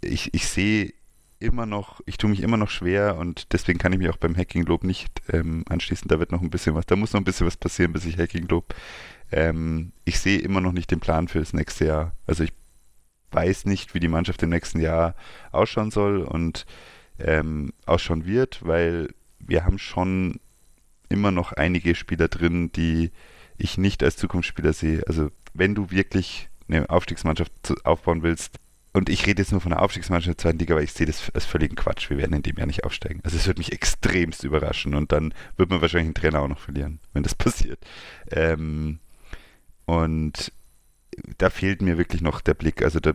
[0.00, 0.92] ich, ich sehe
[1.40, 4.36] immer noch, ich tue mich immer noch schwer und deswegen kann ich mich auch beim
[4.36, 6.08] Hacking-Lob nicht ähm, anschließen.
[6.08, 8.18] Da wird noch ein bisschen was, da muss noch ein bisschen was passieren, bis ich
[8.18, 8.74] Hacking-Lob.
[9.30, 12.12] Ähm, ich sehe immer noch nicht den Plan für das nächste Jahr.
[12.26, 12.52] Also ich
[13.30, 15.14] weiß nicht, wie die Mannschaft im nächsten Jahr
[15.52, 16.66] ausschauen soll und
[17.18, 20.40] ähm, ausschauen wird, weil wir haben schon
[21.08, 23.10] immer noch einige Spieler drin, die
[23.56, 25.02] ich nicht als Zukunftsspieler sehe.
[25.06, 27.52] Also wenn du wirklich eine Aufstiegsmannschaft
[27.84, 28.58] aufbauen willst,
[28.94, 31.30] und ich rede jetzt nur von der Aufstiegsmannschaft der zweiten Liga, weil ich sehe das
[31.34, 32.10] als völligen Quatsch.
[32.10, 33.20] Wir werden in dem Jahr nicht aufsteigen.
[33.22, 36.58] Also es wird mich extremst überraschen und dann wird man wahrscheinlich einen Trainer auch noch
[36.58, 37.78] verlieren, wenn das passiert.
[38.30, 38.98] Ähm,
[39.84, 40.52] und
[41.38, 42.82] da fehlt mir wirklich noch der Blick.
[42.82, 43.12] Also da,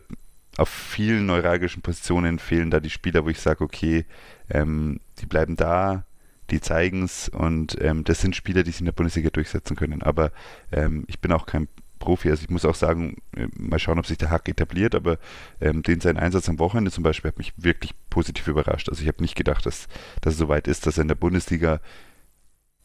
[0.57, 4.05] auf vielen neuralgischen Positionen fehlen da die Spieler, wo ich sage, okay,
[4.49, 6.05] ähm, die bleiben da,
[6.49, 10.01] die zeigen es und ähm, das sind Spieler, die sich in der Bundesliga durchsetzen können.
[10.01, 10.31] Aber
[10.71, 11.67] ähm, ich bin auch kein
[12.03, 12.29] Profi.
[12.29, 15.17] Also ich muss auch sagen, äh, mal schauen, ob sich der Hack etabliert, aber
[15.61, 18.89] ähm, den sein Einsatz am Wochenende zum Beispiel hat mich wirklich positiv überrascht.
[18.89, 19.87] Also ich habe nicht gedacht, dass,
[20.21, 21.79] dass es so weit ist, dass er in der Bundesliga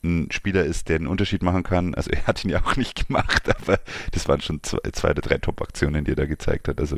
[0.05, 1.97] ein Spieler ist, der einen Unterschied machen kann.
[1.97, 3.81] Also er hat ihn ja auch nicht gemacht, aber
[4.13, 6.79] das waren schon zwei, zwei oder drei Top-Aktionen, die er da gezeigt hat.
[6.79, 6.97] Also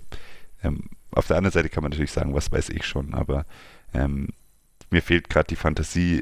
[0.62, 3.46] ähm, auf der anderen Seite kann man natürlich sagen, was weiß ich schon, aber
[3.94, 4.28] ähm,
[4.90, 6.20] mir fehlt gerade die Fantasie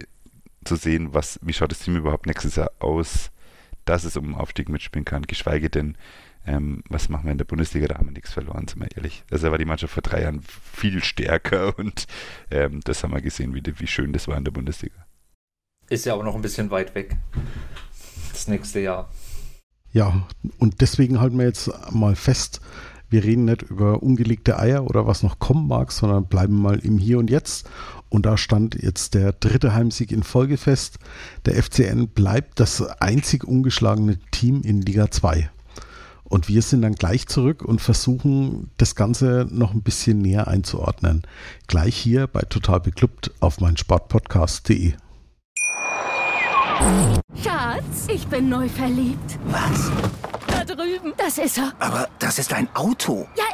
[0.68, 3.30] zu sehen, was, wie schaut das Team überhaupt nächstes Jahr aus,
[3.84, 5.96] dass es um den Aufstieg mitspielen kann, geschweige denn,
[6.46, 9.24] ähm, was machen wir in der Bundesliga, da haben wir nichts verloren, sind wir ehrlich.
[9.30, 12.06] Also war die Mannschaft vor drei Jahren viel stärker und
[12.50, 15.06] ähm, das haben wir gesehen, wie, wie schön das war in der Bundesliga.
[15.88, 17.16] Ist ja auch noch ein bisschen weit weg.
[18.32, 19.10] Das nächste Jahr.
[19.92, 20.26] Ja,
[20.58, 22.60] und deswegen halten wir jetzt mal fest,
[23.10, 26.98] wir reden nicht über ungelegte Eier oder was noch kommen mag, sondern bleiben mal im
[26.98, 27.68] Hier und Jetzt.
[28.10, 30.98] Und da stand jetzt der dritte Heimsieg in Folge fest.
[31.46, 35.50] Der FCN bleibt das einzig ungeschlagene Team in Liga 2.
[36.24, 41.22] Und wir sind dann gleich zurück und versuchen das Ganze noch ein bisschen näher einzuordnen.
[41.68, 44.92] Gleich hier bei Total Beklubbt auf mein Sportpodcast.de.
[47.42, 49.38] Schatz, ich bin neu verliebt.
[49.46, 49.90] Was?
[50.68, 51.14] Drüben.
[51.16, 51.72] Das ist er.
[51.78, 53.26] Aber das ist ein Auto.
[53.36, 53.44] Ja,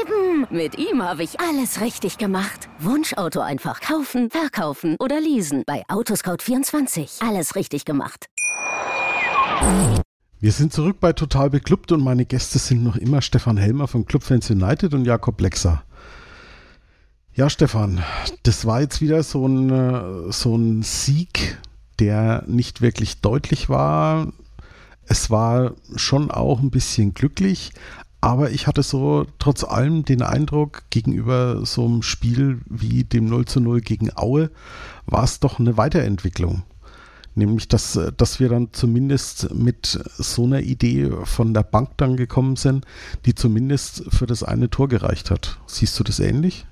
[0.00, 0.46] eben.
[0.50, 2.68] Mit ihm habe ich alles richtig gemacht.
[2.78, 5.62] Wunschauto einfach kaufen, verkaufen oder leasen.
[5.66, 7.26] Bei Autoscout24.
[7.26, 8.26] Alles richtig gemacht.
[10.40, 14.06] Wir sind zurück bei Total Beklubbt und meine Gäste sind noch immer Stefan Helmer von
[14.06, 15.84] Clubfans United und Jakob Lexer.
[17.34, 18.02] Ja, Stefan,
[18.42, 21.58] das war jetzt wieder so ein, äh, so ein Sieg
[22.02, 24.32] der nicht wirklich deutlich war.
[25.12, 27.72] Es war schon auch ein bisschen glücklich,
[28.22, 33.44] aber ich hatte so trotz allem den Eindruck, gegenüber so einem Spiel wie dem 0
[33.44, 34.50] zu 0 gegen Aue,
[35.04, 36.62] war es doch eine Weiterentwicklung.
[37.34, 42.56] Nämlich, dass, dass wir dann zumindest mit so einer Idee von der Bank dann gekommen
[42.56, 42.86] sind,
[43.26, 45.58] die zumindest für das eine Tor gereicht hat.
[45.66, 46.64] Siehst du das ähnlich?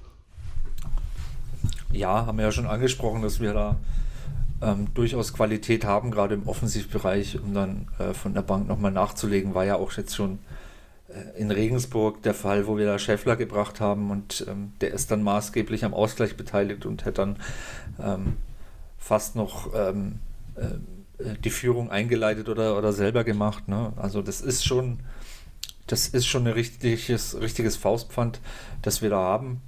[1.92, 3.76] Ja, haben wir ja schon angesprochen, dass wir da
[4.62, 9.54] ähm, durchaus Qualität haben, gerade im Offensivbereich, um dann äh, von der Bank nochmal nachzulegen,
[9.54, 10.38] war ja auch jetzt schon
[11.08, 15.10] äh, in Regensburg der Fall, wo wir da Schäffler gebracht haben und ähm, der ist
[15.10, 17.36] dann maßgeblich am Ausgleich beteiligt und hätte dann
[17.98, 18.36] ähm,
[18.98, 20.18] fast noch ähm,
[20.56, 23.68] äh, die Führung eingeleitet oder, oder selber gemacht.
[23.68, 23.92] Ne?
[23.96, 25.00] Also das ist schon,
[25.86, 28.40] das ist schon ein richtiges, richtiges Faustpfand,
[28.82, 29.60] das wir da haben.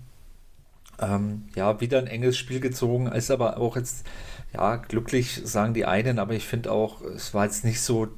[1.03, 4.07] Ähm, ja, wieder ein enges Spiel gezogen, ist aber auch jetzt
[4.55, 8.09] ja, glücklich sagen die einen, aber ich finde auch, es war jetzt nicht so,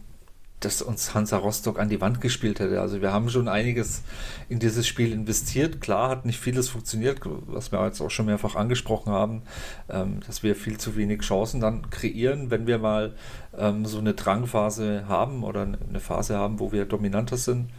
[0.60, 2.80] dass uns Hansa Rostock an die Wand gespielt hätte.
[2.80, 4.02] Also wir haben schon einiges
[4.48, 5.80] in dieses Spiel investiert.
[5.80, 9.42] Klar hat nicht vieles funktioniert, was wir jetzt auch schon mehrfach angesprochen haben,
[9.90, 13.14] ähm, dass wir viel zu wenig Chancen dann kreieren, wenn wir mal
[13.56, 17.70] ähm, so eine Drangphase haben oder eine Phase haben, wo wir dominanter sind.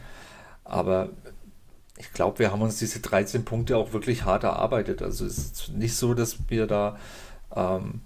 [0.64, 1.10] Aber
[1.98, 5.02] ich glaube, wir haben uns diese 13 Punkte auch wirklich hart erarbeitet.
[5.02, 6.98] Also es ist nicht so, dass wir da
[7.56, 8.02] ähm,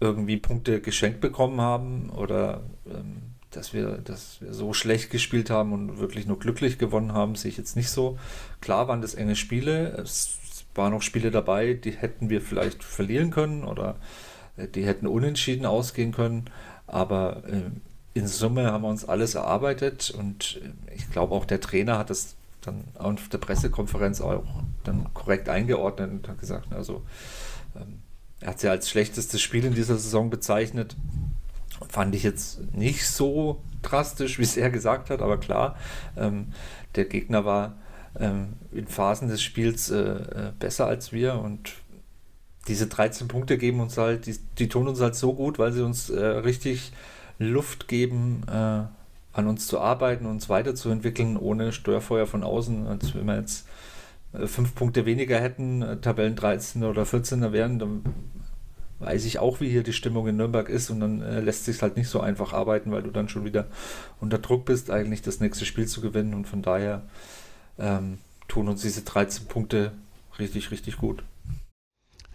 [0.00, 5.72] irgendwie Punkte geschenkt bekommen haben oder ähm, dass, wir, dass wir so schlecht gespielt haben
[5.72, 8.18] und wirklich nur glücklich gewonnen haben, sehe ich jetzt nicht so.
[8.60, 9.88] Klar waren das enge Spiele.
[9.96, 10.38] Es
[10.74, 13.96] waren noch Spiele dabei, die hätten wir vielleicht verlieren können oder
[14.56, 16.44] äh, die hätten unentschieden ausgehen können.
[16.86, 17.62] Aber äh,
[18.14, 22.10] in Summe haben wir uns alles erarbeitet und äh, ich glaube auch der Trainer hat
[22.10, 24.44] das dann auf der Pressekonferenz auch
[24.84, 27.02] dann korrekt eingeordnet und hat gesagt, also
[27.76, 28.02] ähm,
[28.40, 30.96] er hat sie als schlechtestes Spiel in dieser Saison bezeichnet.
[31.88, 35.76] Fand ich jetzt nicht so drastisch, wie es er gesagt hat, aber klar,
[36.16, 36.48] ähm,
[36.94, 37.76] der Gegner war
[38.18, 41.72] ähm, in Phasen des Spiels äh, äh besser als wir und
[42.68, 45.84] diese 13 Punkte geben uns halt, die, die tun uns halt so gut, weil sie
[45.84, 46.92] uns äh, richtig
[47.38, 48.84] Luft geben, äh,
[49.36, 53.68] an uns zu arbeiten, uns weiterzuentwickeln, ohne Steuerfeuer von außen, als wenn wir jetzt
[54.32, 58.02] äh, fünf Punkte weniger hätten, äh, Tabellen 13 oder 14er wären, dann
[58.98, 60.88] weiß ich auch, wie hier die Stimmung in Nürnberg ist.
[60.88, 63.66] Und dann äh, lässt sich halt nicht so einfach arbeiten, weil du dann schon wieder
[64.20, 66.32] unter Druck bist, eigentlich das nächste Spiel zu gewinnen.
[66.32, 67.02] Und von daher
[67.78, 68.16] ähm,
[68.48, 69.92] tun uns diese 13 Punkte
[70.38, 71.22] richtig, richtig gut.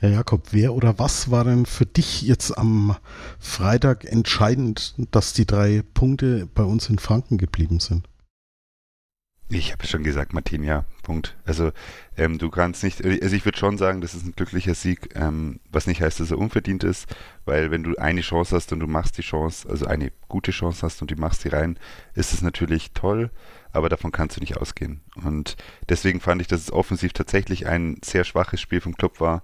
[0.02, 2.97] Herr Jakob, wer oder was war denn für dich jetzt am
[3.38, 8.08] Freitag entscheidend, dass die drei Punkte bei uns in Franken geblieben sind?
[9.49, 11.38] Ich habe schon gesagt, Martin, ja, Punkt.
[11.45, 11.72] Also
[12.18, 15.60] ähm, du kannst nicht, also ich würde schon sagen, das ist ein glücklicher Sieg, ähm,
[15.72, 17.06] was nicht heißt, dass er unverdient ist,
[17.45, 20.84] weil wenn du eine Chance hast und du machst die Chance, also eine gute Chance
[20.84, 21.78] hast und du machst die rein,
[22.16, 23.30] ist es natürlich toll,
[23.72, 25.02] aber davon kannst du nicht ausgehen.
[25.16, 25.58] Und
[25.89, 29.43] deswegen fand ich, dass es offensiv tatsächlich ein sehr schwaches Spiel vom Club war,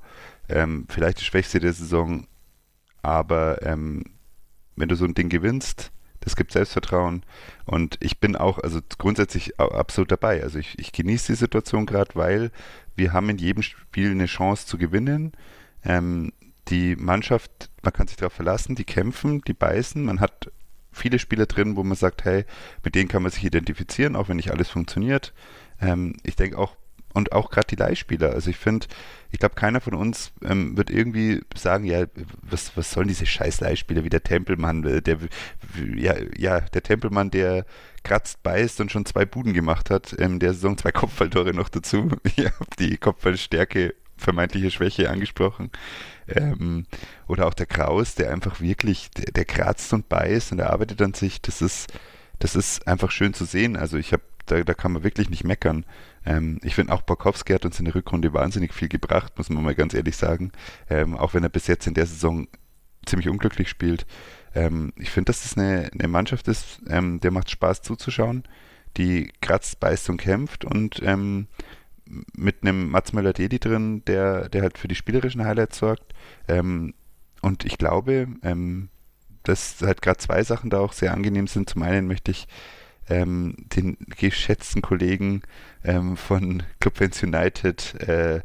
[0.49, 2.27] ähm, vielleicht das schwächste der Saison,
[3.01, 4.03] aber ähm,
[4.75, 5.91] wenn du so ein Ding gewinnst,
[6.27, 7.23] Das gibt Selbstvertrauen.
[7.63, 10.43] Und ich bin auch, also grundsätzlich absolut dabei.
[10.43, 12.51] Also ich, ich genieße die Situation gerade, weil
[12.97, 15.31] wir haben in jedem Spiel eine Chance zu gewinnen.
[15.85, 16.33] Ähm,
[16.67, 20.03] die Mannschaft, man kann sich darauf verlassen, die kämpfen, die beißen.
[20.03, 20.51] Man hat
[20.91, 22.43] viele Spieler drin, wo man sagt, hey,
[22.83, 25.33] mit denen kann man sich identifizieren, auch wenn nicht alles funktioniert.
[25.79, 26.75] Ähm, ich denke auch,
[27.17, 28.31] und auch gerade die Leihspieler.
[28.31, 28.87] Also ich finde,
[29.31, 32.05] ich glaube, keiner von uns ähm, wird irgendwie sagen, ja,
[32.43, 35.17] was, was sollen diese scheiß Leihspieler wie der Tempelmann, äh, der,
[35.95, 37.65] ja, ja, der Tempelmann, der
[38.03, 42.09] kratzt, beißt und schon zwei Buden gemacht hat, ähm, der Saison zwei Kopfballtore noch dazu.
[42.23, 45.71] Ich habe die Kopfballstärke, vermeintliche Schwäche angesprochen.
[46.27, 46.85] Ähm,
[47.27, 51.01] oder auch der Kraus, der einfach wirklich, der, der kratzt und beißt und er arbeitet
[51.01, 51.41] an sich.
[51.41, 51.91] Das ist,
[52.39, 53.75] das ist einfach schön zu sehen.
[53.75, 55.85] Also ich habe da, da kann man wirklich nicht meckern.
[56.25, 59.63] Ähm, ich finde auch Borkowski hat uns in der Rückrunde wahnsinnig viel gebracht, muss man
[59.63, 60.51] mal ganz ehrlich sagen.
[60.89, 62.47] Ähm, auch wenn er bis jetzt in der Saison
[63.05, 64.05] ziemlich unglücklich spielt.
[64.55, 68.43] Ähm, ich finde, dass das eine, eine Mannschaft ist, ähm, der macht Spaß zuzuschauen,
[68.97, 71.47] die kratzt, beißt und kämpft und ähm,
[72.35, 76.13] mit einem Mats Möller-Dedi drin, der, der halt für die spielerischen Highlights sorgt.
[76.47, 76.93] Ähm,
[77.41, 78.27] und ich glaube,
[79.43, 81.69] dass halt gerade zwei Sachen da auch sehr angenehm sind.
[81.69, 82.47] Zum einen möchte ich
[83.09, 85.41] ähm, den geschätzten Kollegen
[85.83, 88.41] ähm, von Club Fans United, äh,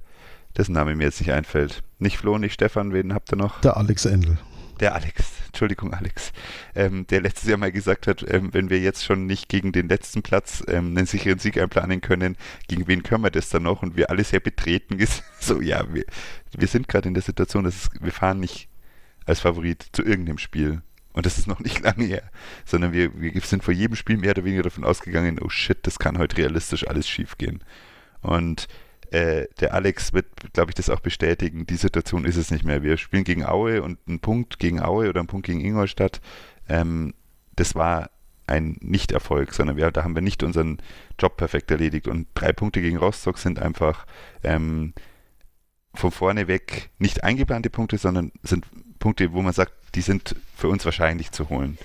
[0.57, 1.83] dessen Name mir jetzt nicht einfällt.
[1.99, 3.61] Nicht Flo, nicht Stefan, wen habt ihr noch?
[3.61, 4.39] Der Alex Endel.
[4.81, 6.33] Der Alex, Entschuldigung, Alex,
[6.75, 9.89] ähm, der letztes Jahr mal gesagt hat, ähm, wenn wir jetzt schon nicht gegen den
[9.89, 12.37] letzten Platz ähm, einen sicheren Sieg einplanen können,
[12.69, 13.83] gegen wen können wir das dann noch?
[13.83, 14.99] Und wir alle sehr betreten,
[15.41, 16.05] so, ja, wir,
[16.57, 18.69] wir sind gerade in der Situation, dass es, wir fahren nicht
[19.25, 20.83] als Favorit zu irgendeinem Spiel.
[21.13, 22.31] Und das ist noch nicht lange her,
[22.65, 25.99] sondern wir, wir sind vor jedem Spiel mehr oder weniger davon ausgegangen, oh shit, das
[25.99, 27.63] kann heute realistisch alles schief gehen.
[28.21, 28.69] Und
[29.11, 31.67] äh, der Alex wird, glaube ich, das auch bestätigen.
[31.67, 32.83] Die Situation ist es nicht mehr.
[32.83, 36.21] Wir spielen gegen Aue und ein Punkt gegen Aue oder ein Punkt gegen Ingolstadt,
[36.69, 37.15] ähm,
[37.55, 38.11] das war
[38.47, 40.79] ein Nicht-Erfolg, sondern wir, da haben wir nicht unseren
[41.19, 42.09] Job perfekt erledigt.
[42.09, 44.07] Und drei Punkte gegen Rostock sind einfach
[44.43, 44.95] ähm,
[45.95, 48.67] von vorne weg nicht eingeplante Punkte, sondern sind
[48.99, 51.77] Punkte, wo man sagt, die sind für uns wahrscheinlich zu holen.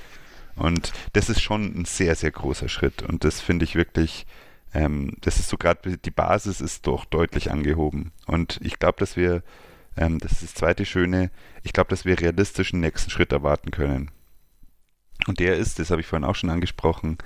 [0.55, 3.01] Und das ist schon ein sehr, sehr großer Schritt.
[3.01, 4.27] Und das finde ich wirklich,
[4.71, 8.11] ähm, das ist so gerade, die Basis ist doch deutlich angehoben.
[8.27, 9.41] Und ich glaube, dass wir,
[9.95, 11.31] ähm, das ist das zweite Schöne,
[11.63, 14.11] ich glaube, dass wir realistisch einen nächsten Schritt erwarten können.
[15.25, 17.17] Und der ist, das habe ich vorhin auch schon angesprochen,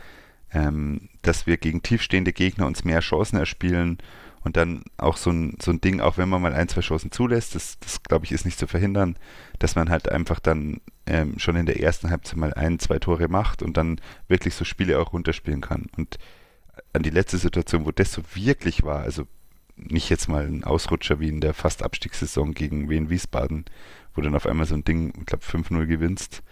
[0.54, 3.98] ähm, dass wir gegen tiefstehende Gegner uns mehr Chancen erspielen
[4.44, 7.12] und dann auch so ein, so ein Ding, auch wenn man mal ein, zwei Chancen
[7.12, 9.18] zulässt, das, das glaube ich ist nicht zu verhindern,
[9.60, 13.28] dass man halt einfach dann ähm, schon in der ersten Halbzeit mal ein, zwei Tore
[13.28, 15.88] macht und dann wirklich so Spiele auch runterspielen kann.
[15.96, 16.18] Und
[16.94, 19.28] an die letzte Situation, wo das so wirklich war, also
[19.76, 23.66] nicht jetzt mal ein Ausrutscher wie in der fast Abstiegssaison gegen Wien Wiesbaden,
[24.14, 26.44] wo dann auf einmal so ein Ding, ich glaube 5-0 gewinnst,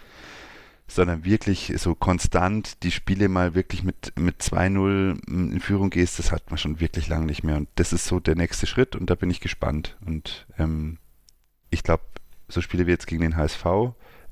[0.90, 6.32] sondern wirklich so konstant die Spiele mal wirklich mit, mit 2-0 in Führung gehst, das
[6.32, 7.58] hat man schon wirklich lange nicht mehr.
[7.58, 9.98] Und das ist so der nächste Schritt und da bin ich gespannt.
[10.06, 10.98] Und ähm,
[11.70, 12.04] ich glaube,
[12.48, 13.66] so Spiele wie jetzt gegen den HSV,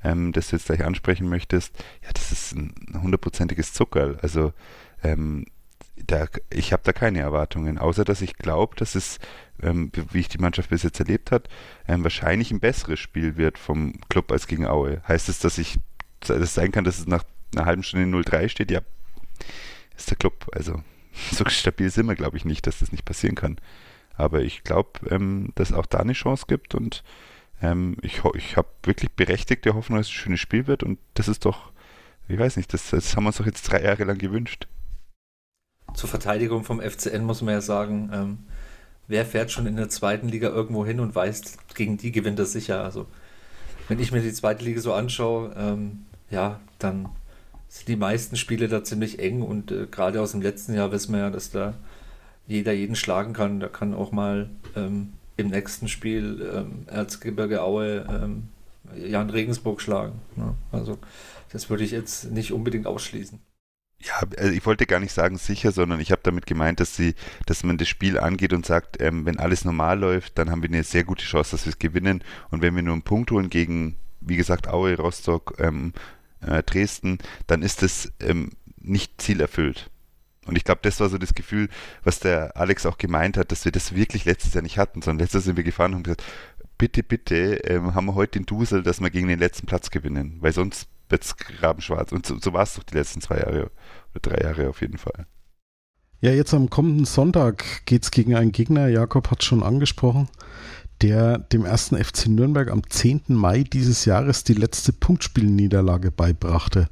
[0.03, 4.17] ähm, das du jetzt gleich ansprechen möchtest, ja, das ist ein hundertprozentiges Zuckerl.
[4.21, 4.51] Also
[5.03, 5.45] ähm,
[5.95, 9.19] da, ich habe da keine Erwartungen, außer dass ich glaube, dass es,
[9.61, 11.49] ähm, wie ich die Mannschaft bis jetzt erlebt hat,
[11.87, 15.01] ähm, wahrscheinlich ein besseres Spiel wird vom Club als gegen Aue.
[15.07, 15.79] Heißt es, dass ich
[16.19, 17.23] das sein kann, dass es nach
[17.55, 18.81] einer halben Stunde 0-3 steht, ja,
[19.95, 20.47] ist der Club.
[20.53, 20.81] Also
[21.31, 23.57] so stabil sind wir, glaube ich, nicht, dass das nicht passieren kann.
[24.15, 27.03] Aber ich glaube, ähm, dass auch da eine Chance gibt und
[27.61, 31.27] ähm, ich, ich habe wirklich berechtigte Hoffnung, dass es ein schönes Spiel wird und das
[31.27, 31.71] ist doch,
[32.27, 34.67] ich weiß nicht, das, das haben wir uns doch jetzt drei Jahre lang gewünscht.
[35.93, 38.37] Zur Verteidigung vom FCN muss man ja sagen, ähm,
[39.07, 42.45] wer fährt schon in der zweiten Liga irgendwo hin und weiß, gegen die gewinnt er
[42.45, 42.83] sicher.
[42.83, 43.07] Also
[43.87, 47.09] wenn ich mir die zweite Liga so anschaue, ähm, ja, dann
[47.67, 51.13] sind die meisten Spiele da ziemlich eng und äh, gerade aus dem letzten Jahr wissen
[51.13, 51.73] wir ja, dass da
[52.47, 53.59] jeder jeden schlagen kann.
[53.59, 58.49] Da kann auch mal ähm, im nächsten Spiel ähm, Erzgebirge Aue ähm,
[58.95, 60.19] Jan Regensburg schlagen.
[60.35, 60.55] Ne?
[60.71, 60.97] Also
[61.51, 63.39] das würde ich jetzt nicht unbedingt ausschließen.
[63.99, 67.15] Ja, also ich wollte gar nicht sagen sicher, sondern ich habe damit gemeint, dass sie,
[67.47, 70.69] dass man das Spiel angeht und sagt, ähm, wenn alles normal läuft, dann haben wir
[70.69, 72.23] eine sehr gute Chance, dass wir es gewinnen.
[72.51, 75.93] Und wenn wir nur einen Punkt holen gegen, wie gesagt, Aue, Rostock, ähm,
[76.41, 79.89] äh, Dresden, dann ist das ähm, nicht zielerfüllt.
[80.45, 81.67] Und ich glaube, das war so das Gefühl,
[82.03, 85.19] was der Alex auch gemeint hat, dass wir das wirklich letztes Jahr nicht hatten, sondern
[85.19, 86.23] letztes Jahr sind wir gefahren und gesagt,
[86.77, 90.37] bitte, bitte, ähm, haben wir heute den Dusel, dass wir gegen den letzten Platz gewinnen,
[90.39, 92.11] weil sonst wird es grabenschwarz.
[92.11, 93.71] Und so, so war es doch die letzten zwei Jahre
[94.11, 95.25] oder drei Jahre auf jeden Fall.
[96.19, 100.29] Ja, jetzt am kommenden Sonntag geht es gegen einen Gegner, Jakob hat schon angesprochen,
[101.01, 103.23] der dem ersten FC Nürnberg am 10.
[103.29, 106.89] Mai dieses Jahres die letzte Punktspielniederlage beibrachte.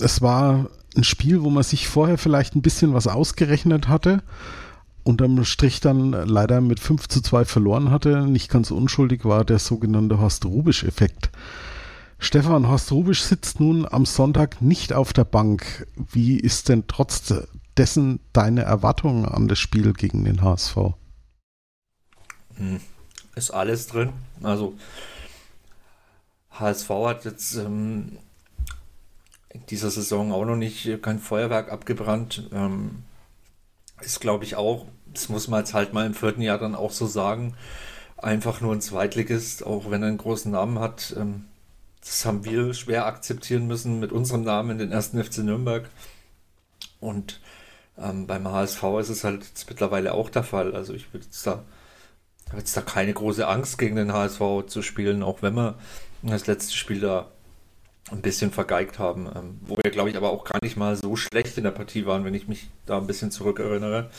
[0.00, 4.22] es war ein Spiel, wo man sich vorher vielleicht ein bisschen was ausgerechnet hatte,
[5.04, 8.26] unterm Strich dann leider mit 5 zu 2 verloren hatte.
[8.26, 11.30] Nicht ganz unschuldig war der sogenannte Horst Rubisch-Effekt.
[12.18, 15.86] Stefan Horst Rubisch sitzt nun am Sonntag nicht auf der Bank.
[15.96, 17.34] Wie ist denn trotz
[17.76, 20.76] dessen deine Erwartungen an das Spiel gegen den HSV?
[22.54, 22.80] Hm,
[23.36, 24.12] ist alles drin.
[24.42, 24.74] Also
[26.50, 28.18] HSV hat jetzt ähm,
[29.50, 32.48] in dieser Saison auch noch nicht kein Feuerwerk abgebrannt.
[32.52, 33.02] Ähm,
[34.00, 36.90] ist, glaube ich, auch, das muss man jetzt halt mal im vierten Jahr dann auch
[36.90, 37.54] so sagen,
[38.16, 41.14] einfach nur ein Zweitligist, auch wenn er einen großen Namen hat.
[41.16, 41.44] Ähm,
[42.00, 45.88] das haben wir schwer akzeptieren müssen mit unserem Namen in den ersten FC Nürnberg.
[47.00, 47.40] Und
[47.98, 50.74] ähm, beim HSV ist es halt mittlerweile auch der Fall.
[50.74, 51.46] Also ich würde jetzt
[52.46, 55.74] da, habe jetzt da keine große Angst gegen den HSV zu spielen, auch wenn wir
[56.22, 57.28] das letzte Spiel da
[58.10, 59.28] ein bisschen vergeigt haben.
[59.34, 62.06] Ähm, wo wir, glaube ich, aber auch gar nicht mal so schlecht in der Partie
[62.06, 64.10] waren, wenn ich mich da ein bisschen zurückerinnere.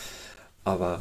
[0.63, 0.99] Aber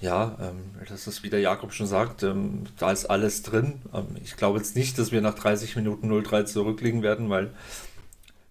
[0.00, 3.80] ja, ähm, das ist, wie der Jakob schon sagt, ähm, da ist alles drin.
[4.22, 7.50] Ich glaube jetzt nicht, dass wir nach 30 Minuten 0-3 zurückliegen werden, weil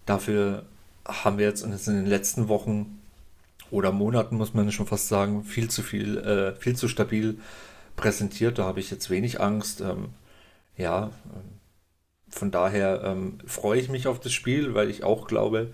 [0.06, 0.66] dafür
[1.06, 3.00] haben wir jetzt in den letzten Wochen
[3.72, 7.38] oder Monaten, muss man schon fast sagen, viel zu viel, äh, viel zu stabil
[7.96, 8.60] präsentiert.
[8.60, 9.82] Da habe ich jetzt wenig Angst.
[9.82, 10.10] Ähm,
[10.78, 11.60] ja, ähm,
[12.30, 15.72] von daher ähm, freue ich mich auf das Spiel, weil ich auch glaube,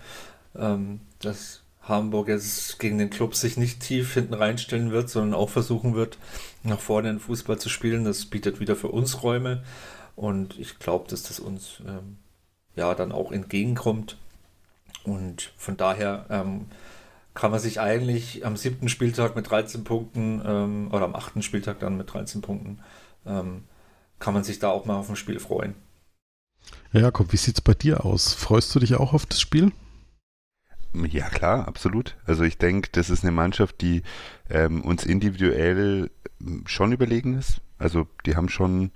[0.56, 5.50] ähm, dass Hamburg jetzt gegen den Club sich nicht tief hinten reinstellen wird, sondern auch
[5.50, 6.18] versuchen wird,
[6.62, 8.04] nach vorne den Fußball zu spielen.
[8.04, 9.64] Das bietet wieder für uns Räume
[10.14, 12.18] und ich glaube, dass das uns ähm,
[12.76, 14.16] ja dann auch entgegenkommt.
[15.04, 16.66] Und von daher ähm,
[17.34, 21.80] kann man sich eigentlich am siebten Spieltag mit 13 Punkten ähm, oder am achten Spieltag
[21.80, 22.80] dann mit 13 Punkten
[23.26, 23.64] ähm,
[24.18, 25.74] kann man sich da auch mal auf ein Spiel freuen.
[26.92, 28.34] Ja, Jakob, wie sieht es bei dir aus?
[28.34, 29.72] Freust du dich auch auf das Spiel?
[30.94, 32.16] Ja, klar, absolut.
[32.26, 34.02] Also ich denke, das ist eine Mannschaft, die
[34.50, 36.10] ähm, uns individuell
[36.40, 37.62] ähm, schon überlegen ist.
[37.78, 38.92] Also die haben schon,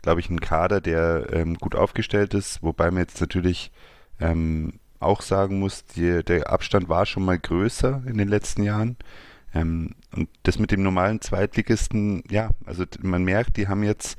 [0.00, 3.72] glaube ich, einen Kader, der ähm, gut aufgestellt ist, wobei man jetzt natürlich
[4.20, 8.96] ähm, auch sagen muss, die, der Abstand war schon mal größer in den letzten Jahren.
[9.54, 14.18] Ähm, und das mit dem normalen Zweitligisten, ja, also man merkt, die haben jetzt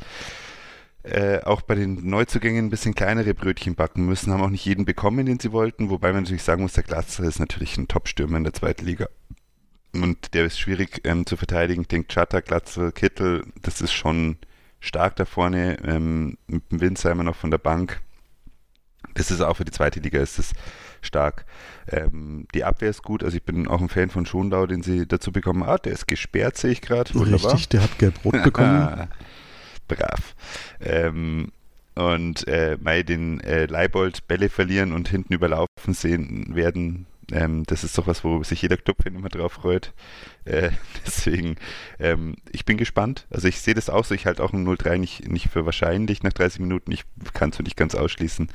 [1.04, 4.86] äh, auch bei den Neuzugängen ein bisschen kleinere Brötchen backen müssen, haben auch nicht jeden
[4.86, 8.38] bekommen, den sie wollten, wobei man natürlich sagen muss, der Glatzer ist natürlich ein Top-Stürmer
[8.38, 9.08] in der zweiten Liga.
[9.94, 11.82] Und der ist schwierig ähm, zu verteidigen.
[11.82, 14.38] Ich denke, Chata, Glatzer, Kittel, das ist schon
[14.80, 15.78] stark da vorne.
[15.84, 18.02] Ähm, mit dem Winsheimer noch von der Bank.
[19.14, 20.54] Das ist auch für die zweite Liga ist das
[21.02, 21.46] stark.
[21.88, 25.08] Ähm, die Abwehr ist gut, also ich bin auch ein Fan von Schondau, den sie
[25.08, 25.64] dazu bekommen.
[25.64, 27.14] Ah, der ist gesperrt, sehe ich gerade.
[27.16, 29.08] Richtig, der hat gelb-rot bekommen.
[29.88, 30.36] brav.
[30.80, 31.52] Ähm,
[31.96, 37.84] und äh, Mai den äh, Leibold Bälle verlieren und hinten überlaufen sehen werden, ähm, das
[37.84, 39.94] ist doch was, wo sich jeder Clubfan immer drauf freut.
[40.46, 40.72] Äh,
[41.06, 41.56] deswegen,
[42.00, 43.28] ähm, ich bin gespannt.
[43.30, 46.24] Also ich sehe das auch so, ich halte auch ein 0-3 nicht, nicht für wahrscheinlich
[46.24, 46.92] nach 30 Minuten.
[46.92, 47.04] Ich
[47.34, 48.50] kann es nicht ganz ausschließen.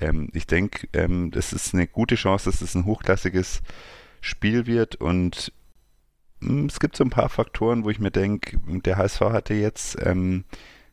[0.00, 3.62] Ähm, ich denke, ähm, das ist eine gute Chance, dass es ein hochklassiges
[4.20, 5.52] Spiel wird und
[6.40, 9.54] mh, mm, es gibt so ein paar Faktoren, wo ich mir denke, der HSV hatte
[9.54, 10.44] jetzt ähm,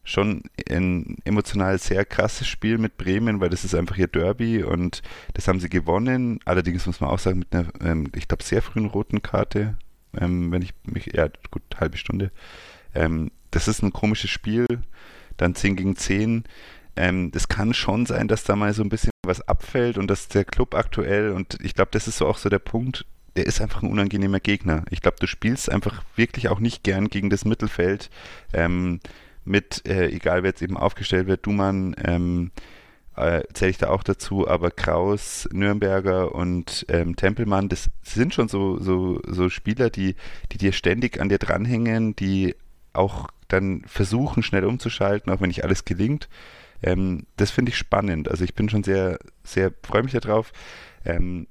[0.03, 5.01] schon ein emotional sehr krasses Spiel mit Bremen, weil das ist einfach ihr Derby und
[5.33, 6.39] das haben sie gewonnen.
[6.45, 9.77] Allerdings muss man auch sagen, mit einer, ähm, ich glaube, sehr frühen roten Karte,
[10.19, 12.31] ähm, wenn ich mich, ja, gut, halbe Stunde.
[12.95, 14.65] Ähm, das ist ein komisches Spiel,
[15.37, 16.45] dann 10 gegen 10.
[16.95, 20.27] Ähm, das kann schon sein, dass da mal so ein bisschen was abfällt und dass
[20.27, 23.61] der Club aktuell, und ich glaube, das ist so auch so der Punkt, der ist
[23.61, 24.83] einfach ein unangenehmer Gegner.
[24.89, 28.09] Ich glaube, du spielst einfach wirklich auch nicht gern gegen das Mittelfeld.
[28.53, 28.99] Ähm,
[29.45, 32.51] mit, äh, egal wer jetzt eben aufgestellt wird, Dumann, ähm,
[33.15, 38.47] äh, zähle ich da auch dazu, aber Kraus, Nürnberger und ähm, Tempelmann, das sind schon
[38.47, 40.15] so, so, so Spieler, die,
[40.51, 42.55] die dir ständig an dir dranhängen, die
[42.93, 46.29] auch dann versuchen, schnell umzuschalten, auch wenn nicht alles gelingt.
[46.83, 48.29] Ähm, das finde ich spannend.
[48.29, 50.51] Also ich bin schon sehr, sehr, freue mich darauf.
[51.05, 51.47] Ähm,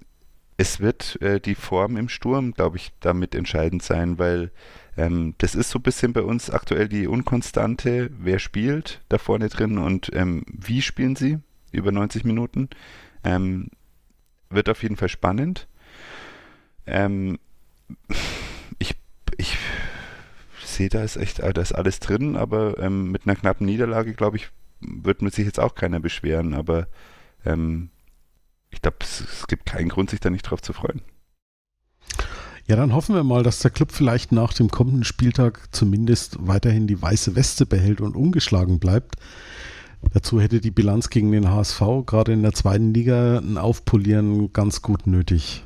[0.57, 4.51] es wird äh, die Form im Sturm, glaube ich, damit entscheidend sein, weil
[4.97, 8.11] ähm, das ist so ein bisschen bei uns aktuell die Unkonstante.
[8.18, 11.39] Wer spielt da vorne drin und ähm, wie spielen sie
[11.72, 12.68] über 90 Minuten?
[13.24, 13.70] Ähm,
[14.51, 15.66] wird auf jeden Fall spannend.
[16.87, 17.39] Ähm,
[18.78, 18.97] ich,
[19.39, 19.57] ich
[20.62, 24.37] sehe, da ist echt, da ist alles drin, aber ähm, mit einer knappen Niederlage, glaube
[24.37, 24.51] ich,
[24.81, 26.89] wird mit sich jetzt auch keiner beschweren, aber
[27.45, 27.91] ähm,
[28.70, 31.03] ich glaube, es, es gibt keinen Grund, sich da nicht drauf zu freuen.
[32.66, 36.87] Ja, dann hoffen wir mal, dass der Club vielleicht nach dem kommenden Spieltag zumindest weiterhin
[36.87, 39.16] die weiße Weste behält und ungeschlagen bleibt.
[40.12, 44.83] Dazu hätte die Bilanz gegen den HSV gerade in der zweiten Liga ein Aufpolieren ganz
[44.83, 45.64] gut nötig.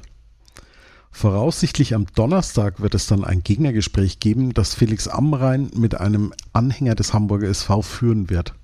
[1.11, 6.97] Voraussichtlich am Donnerstag wird es dann ein Gegnergespräch geben, das Felix Amrein mit einem Anhänger
[6.97, 8.55] des Hamburger SV führen wird.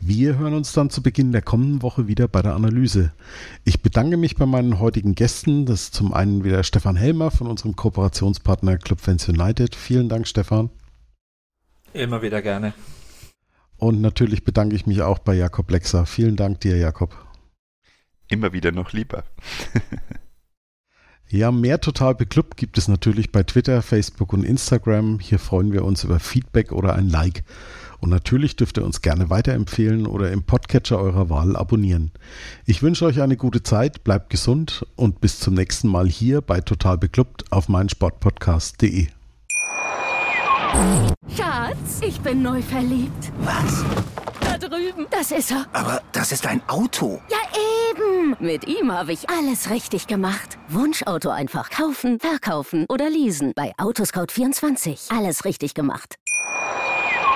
[0.00, 3.12] Wir hören uns dann zu Beginn der kommenden Woche wieder bei der Analyse.
[3.64, 5.66] Ich bedanke mich bei meinen heutigen Gästen.
[5.66, 9.74] Das ist zum einen wieder Stefan Helmer von unserem Kooperationspartner Club Fans United.
[9.74, 10.70] Vielen Dank, Stefan.
[11.92, 12.74] Immer wieder gerne.
[13.78, 16.06] Und natürlich bedanke ich mich auch bei Jakob Lexer.
[16.06, 17.16] Vielen Dank dir, Jakob.
[18.28, 19.24] Immer wieder noch lieber.
[21.28, 25.20] ja, mehr Total Beklubbt gibt es natürlich bei Twitter, Facebook und Instagram.
[25.20, 27.44] Hier freuen wir uns über Feedback oder ein Like.
[28.00, 32.12] Und natürlich dürft ihr uns gerne weiterempfehlen oder im Podcatcher eurer Wahl abonnieren.
[32.64, 36.60] Ich wünsche euch eine gute Zeit, bleibt gesund und bis zum nächsten Mal hier bei
[36.60, 39.08] Total Beklubbt auf meinsportpodcast.de.
[41.34, 43.32] Schatz, ich bin neu verliebt.
[43.38, 43.84] Was?
[44.40, 45.06] Da drüben.
[45.10, 45.66] Das ist er.
[45.72, 47.20] Aber das ist ein Auto.
[47.30, 47.38] Ja,
[47.90, 48.36] eben.
[48.40, 50.58] Mit ihm habe ich alles richtig gemacht.
[50.68, 53.52] Wunschauto einfach kaufen, verkaufen oder leasen.
[53.54, 55.16] Bei Autoscout24.
[55.16, 56.16] Alles richtig gemacht.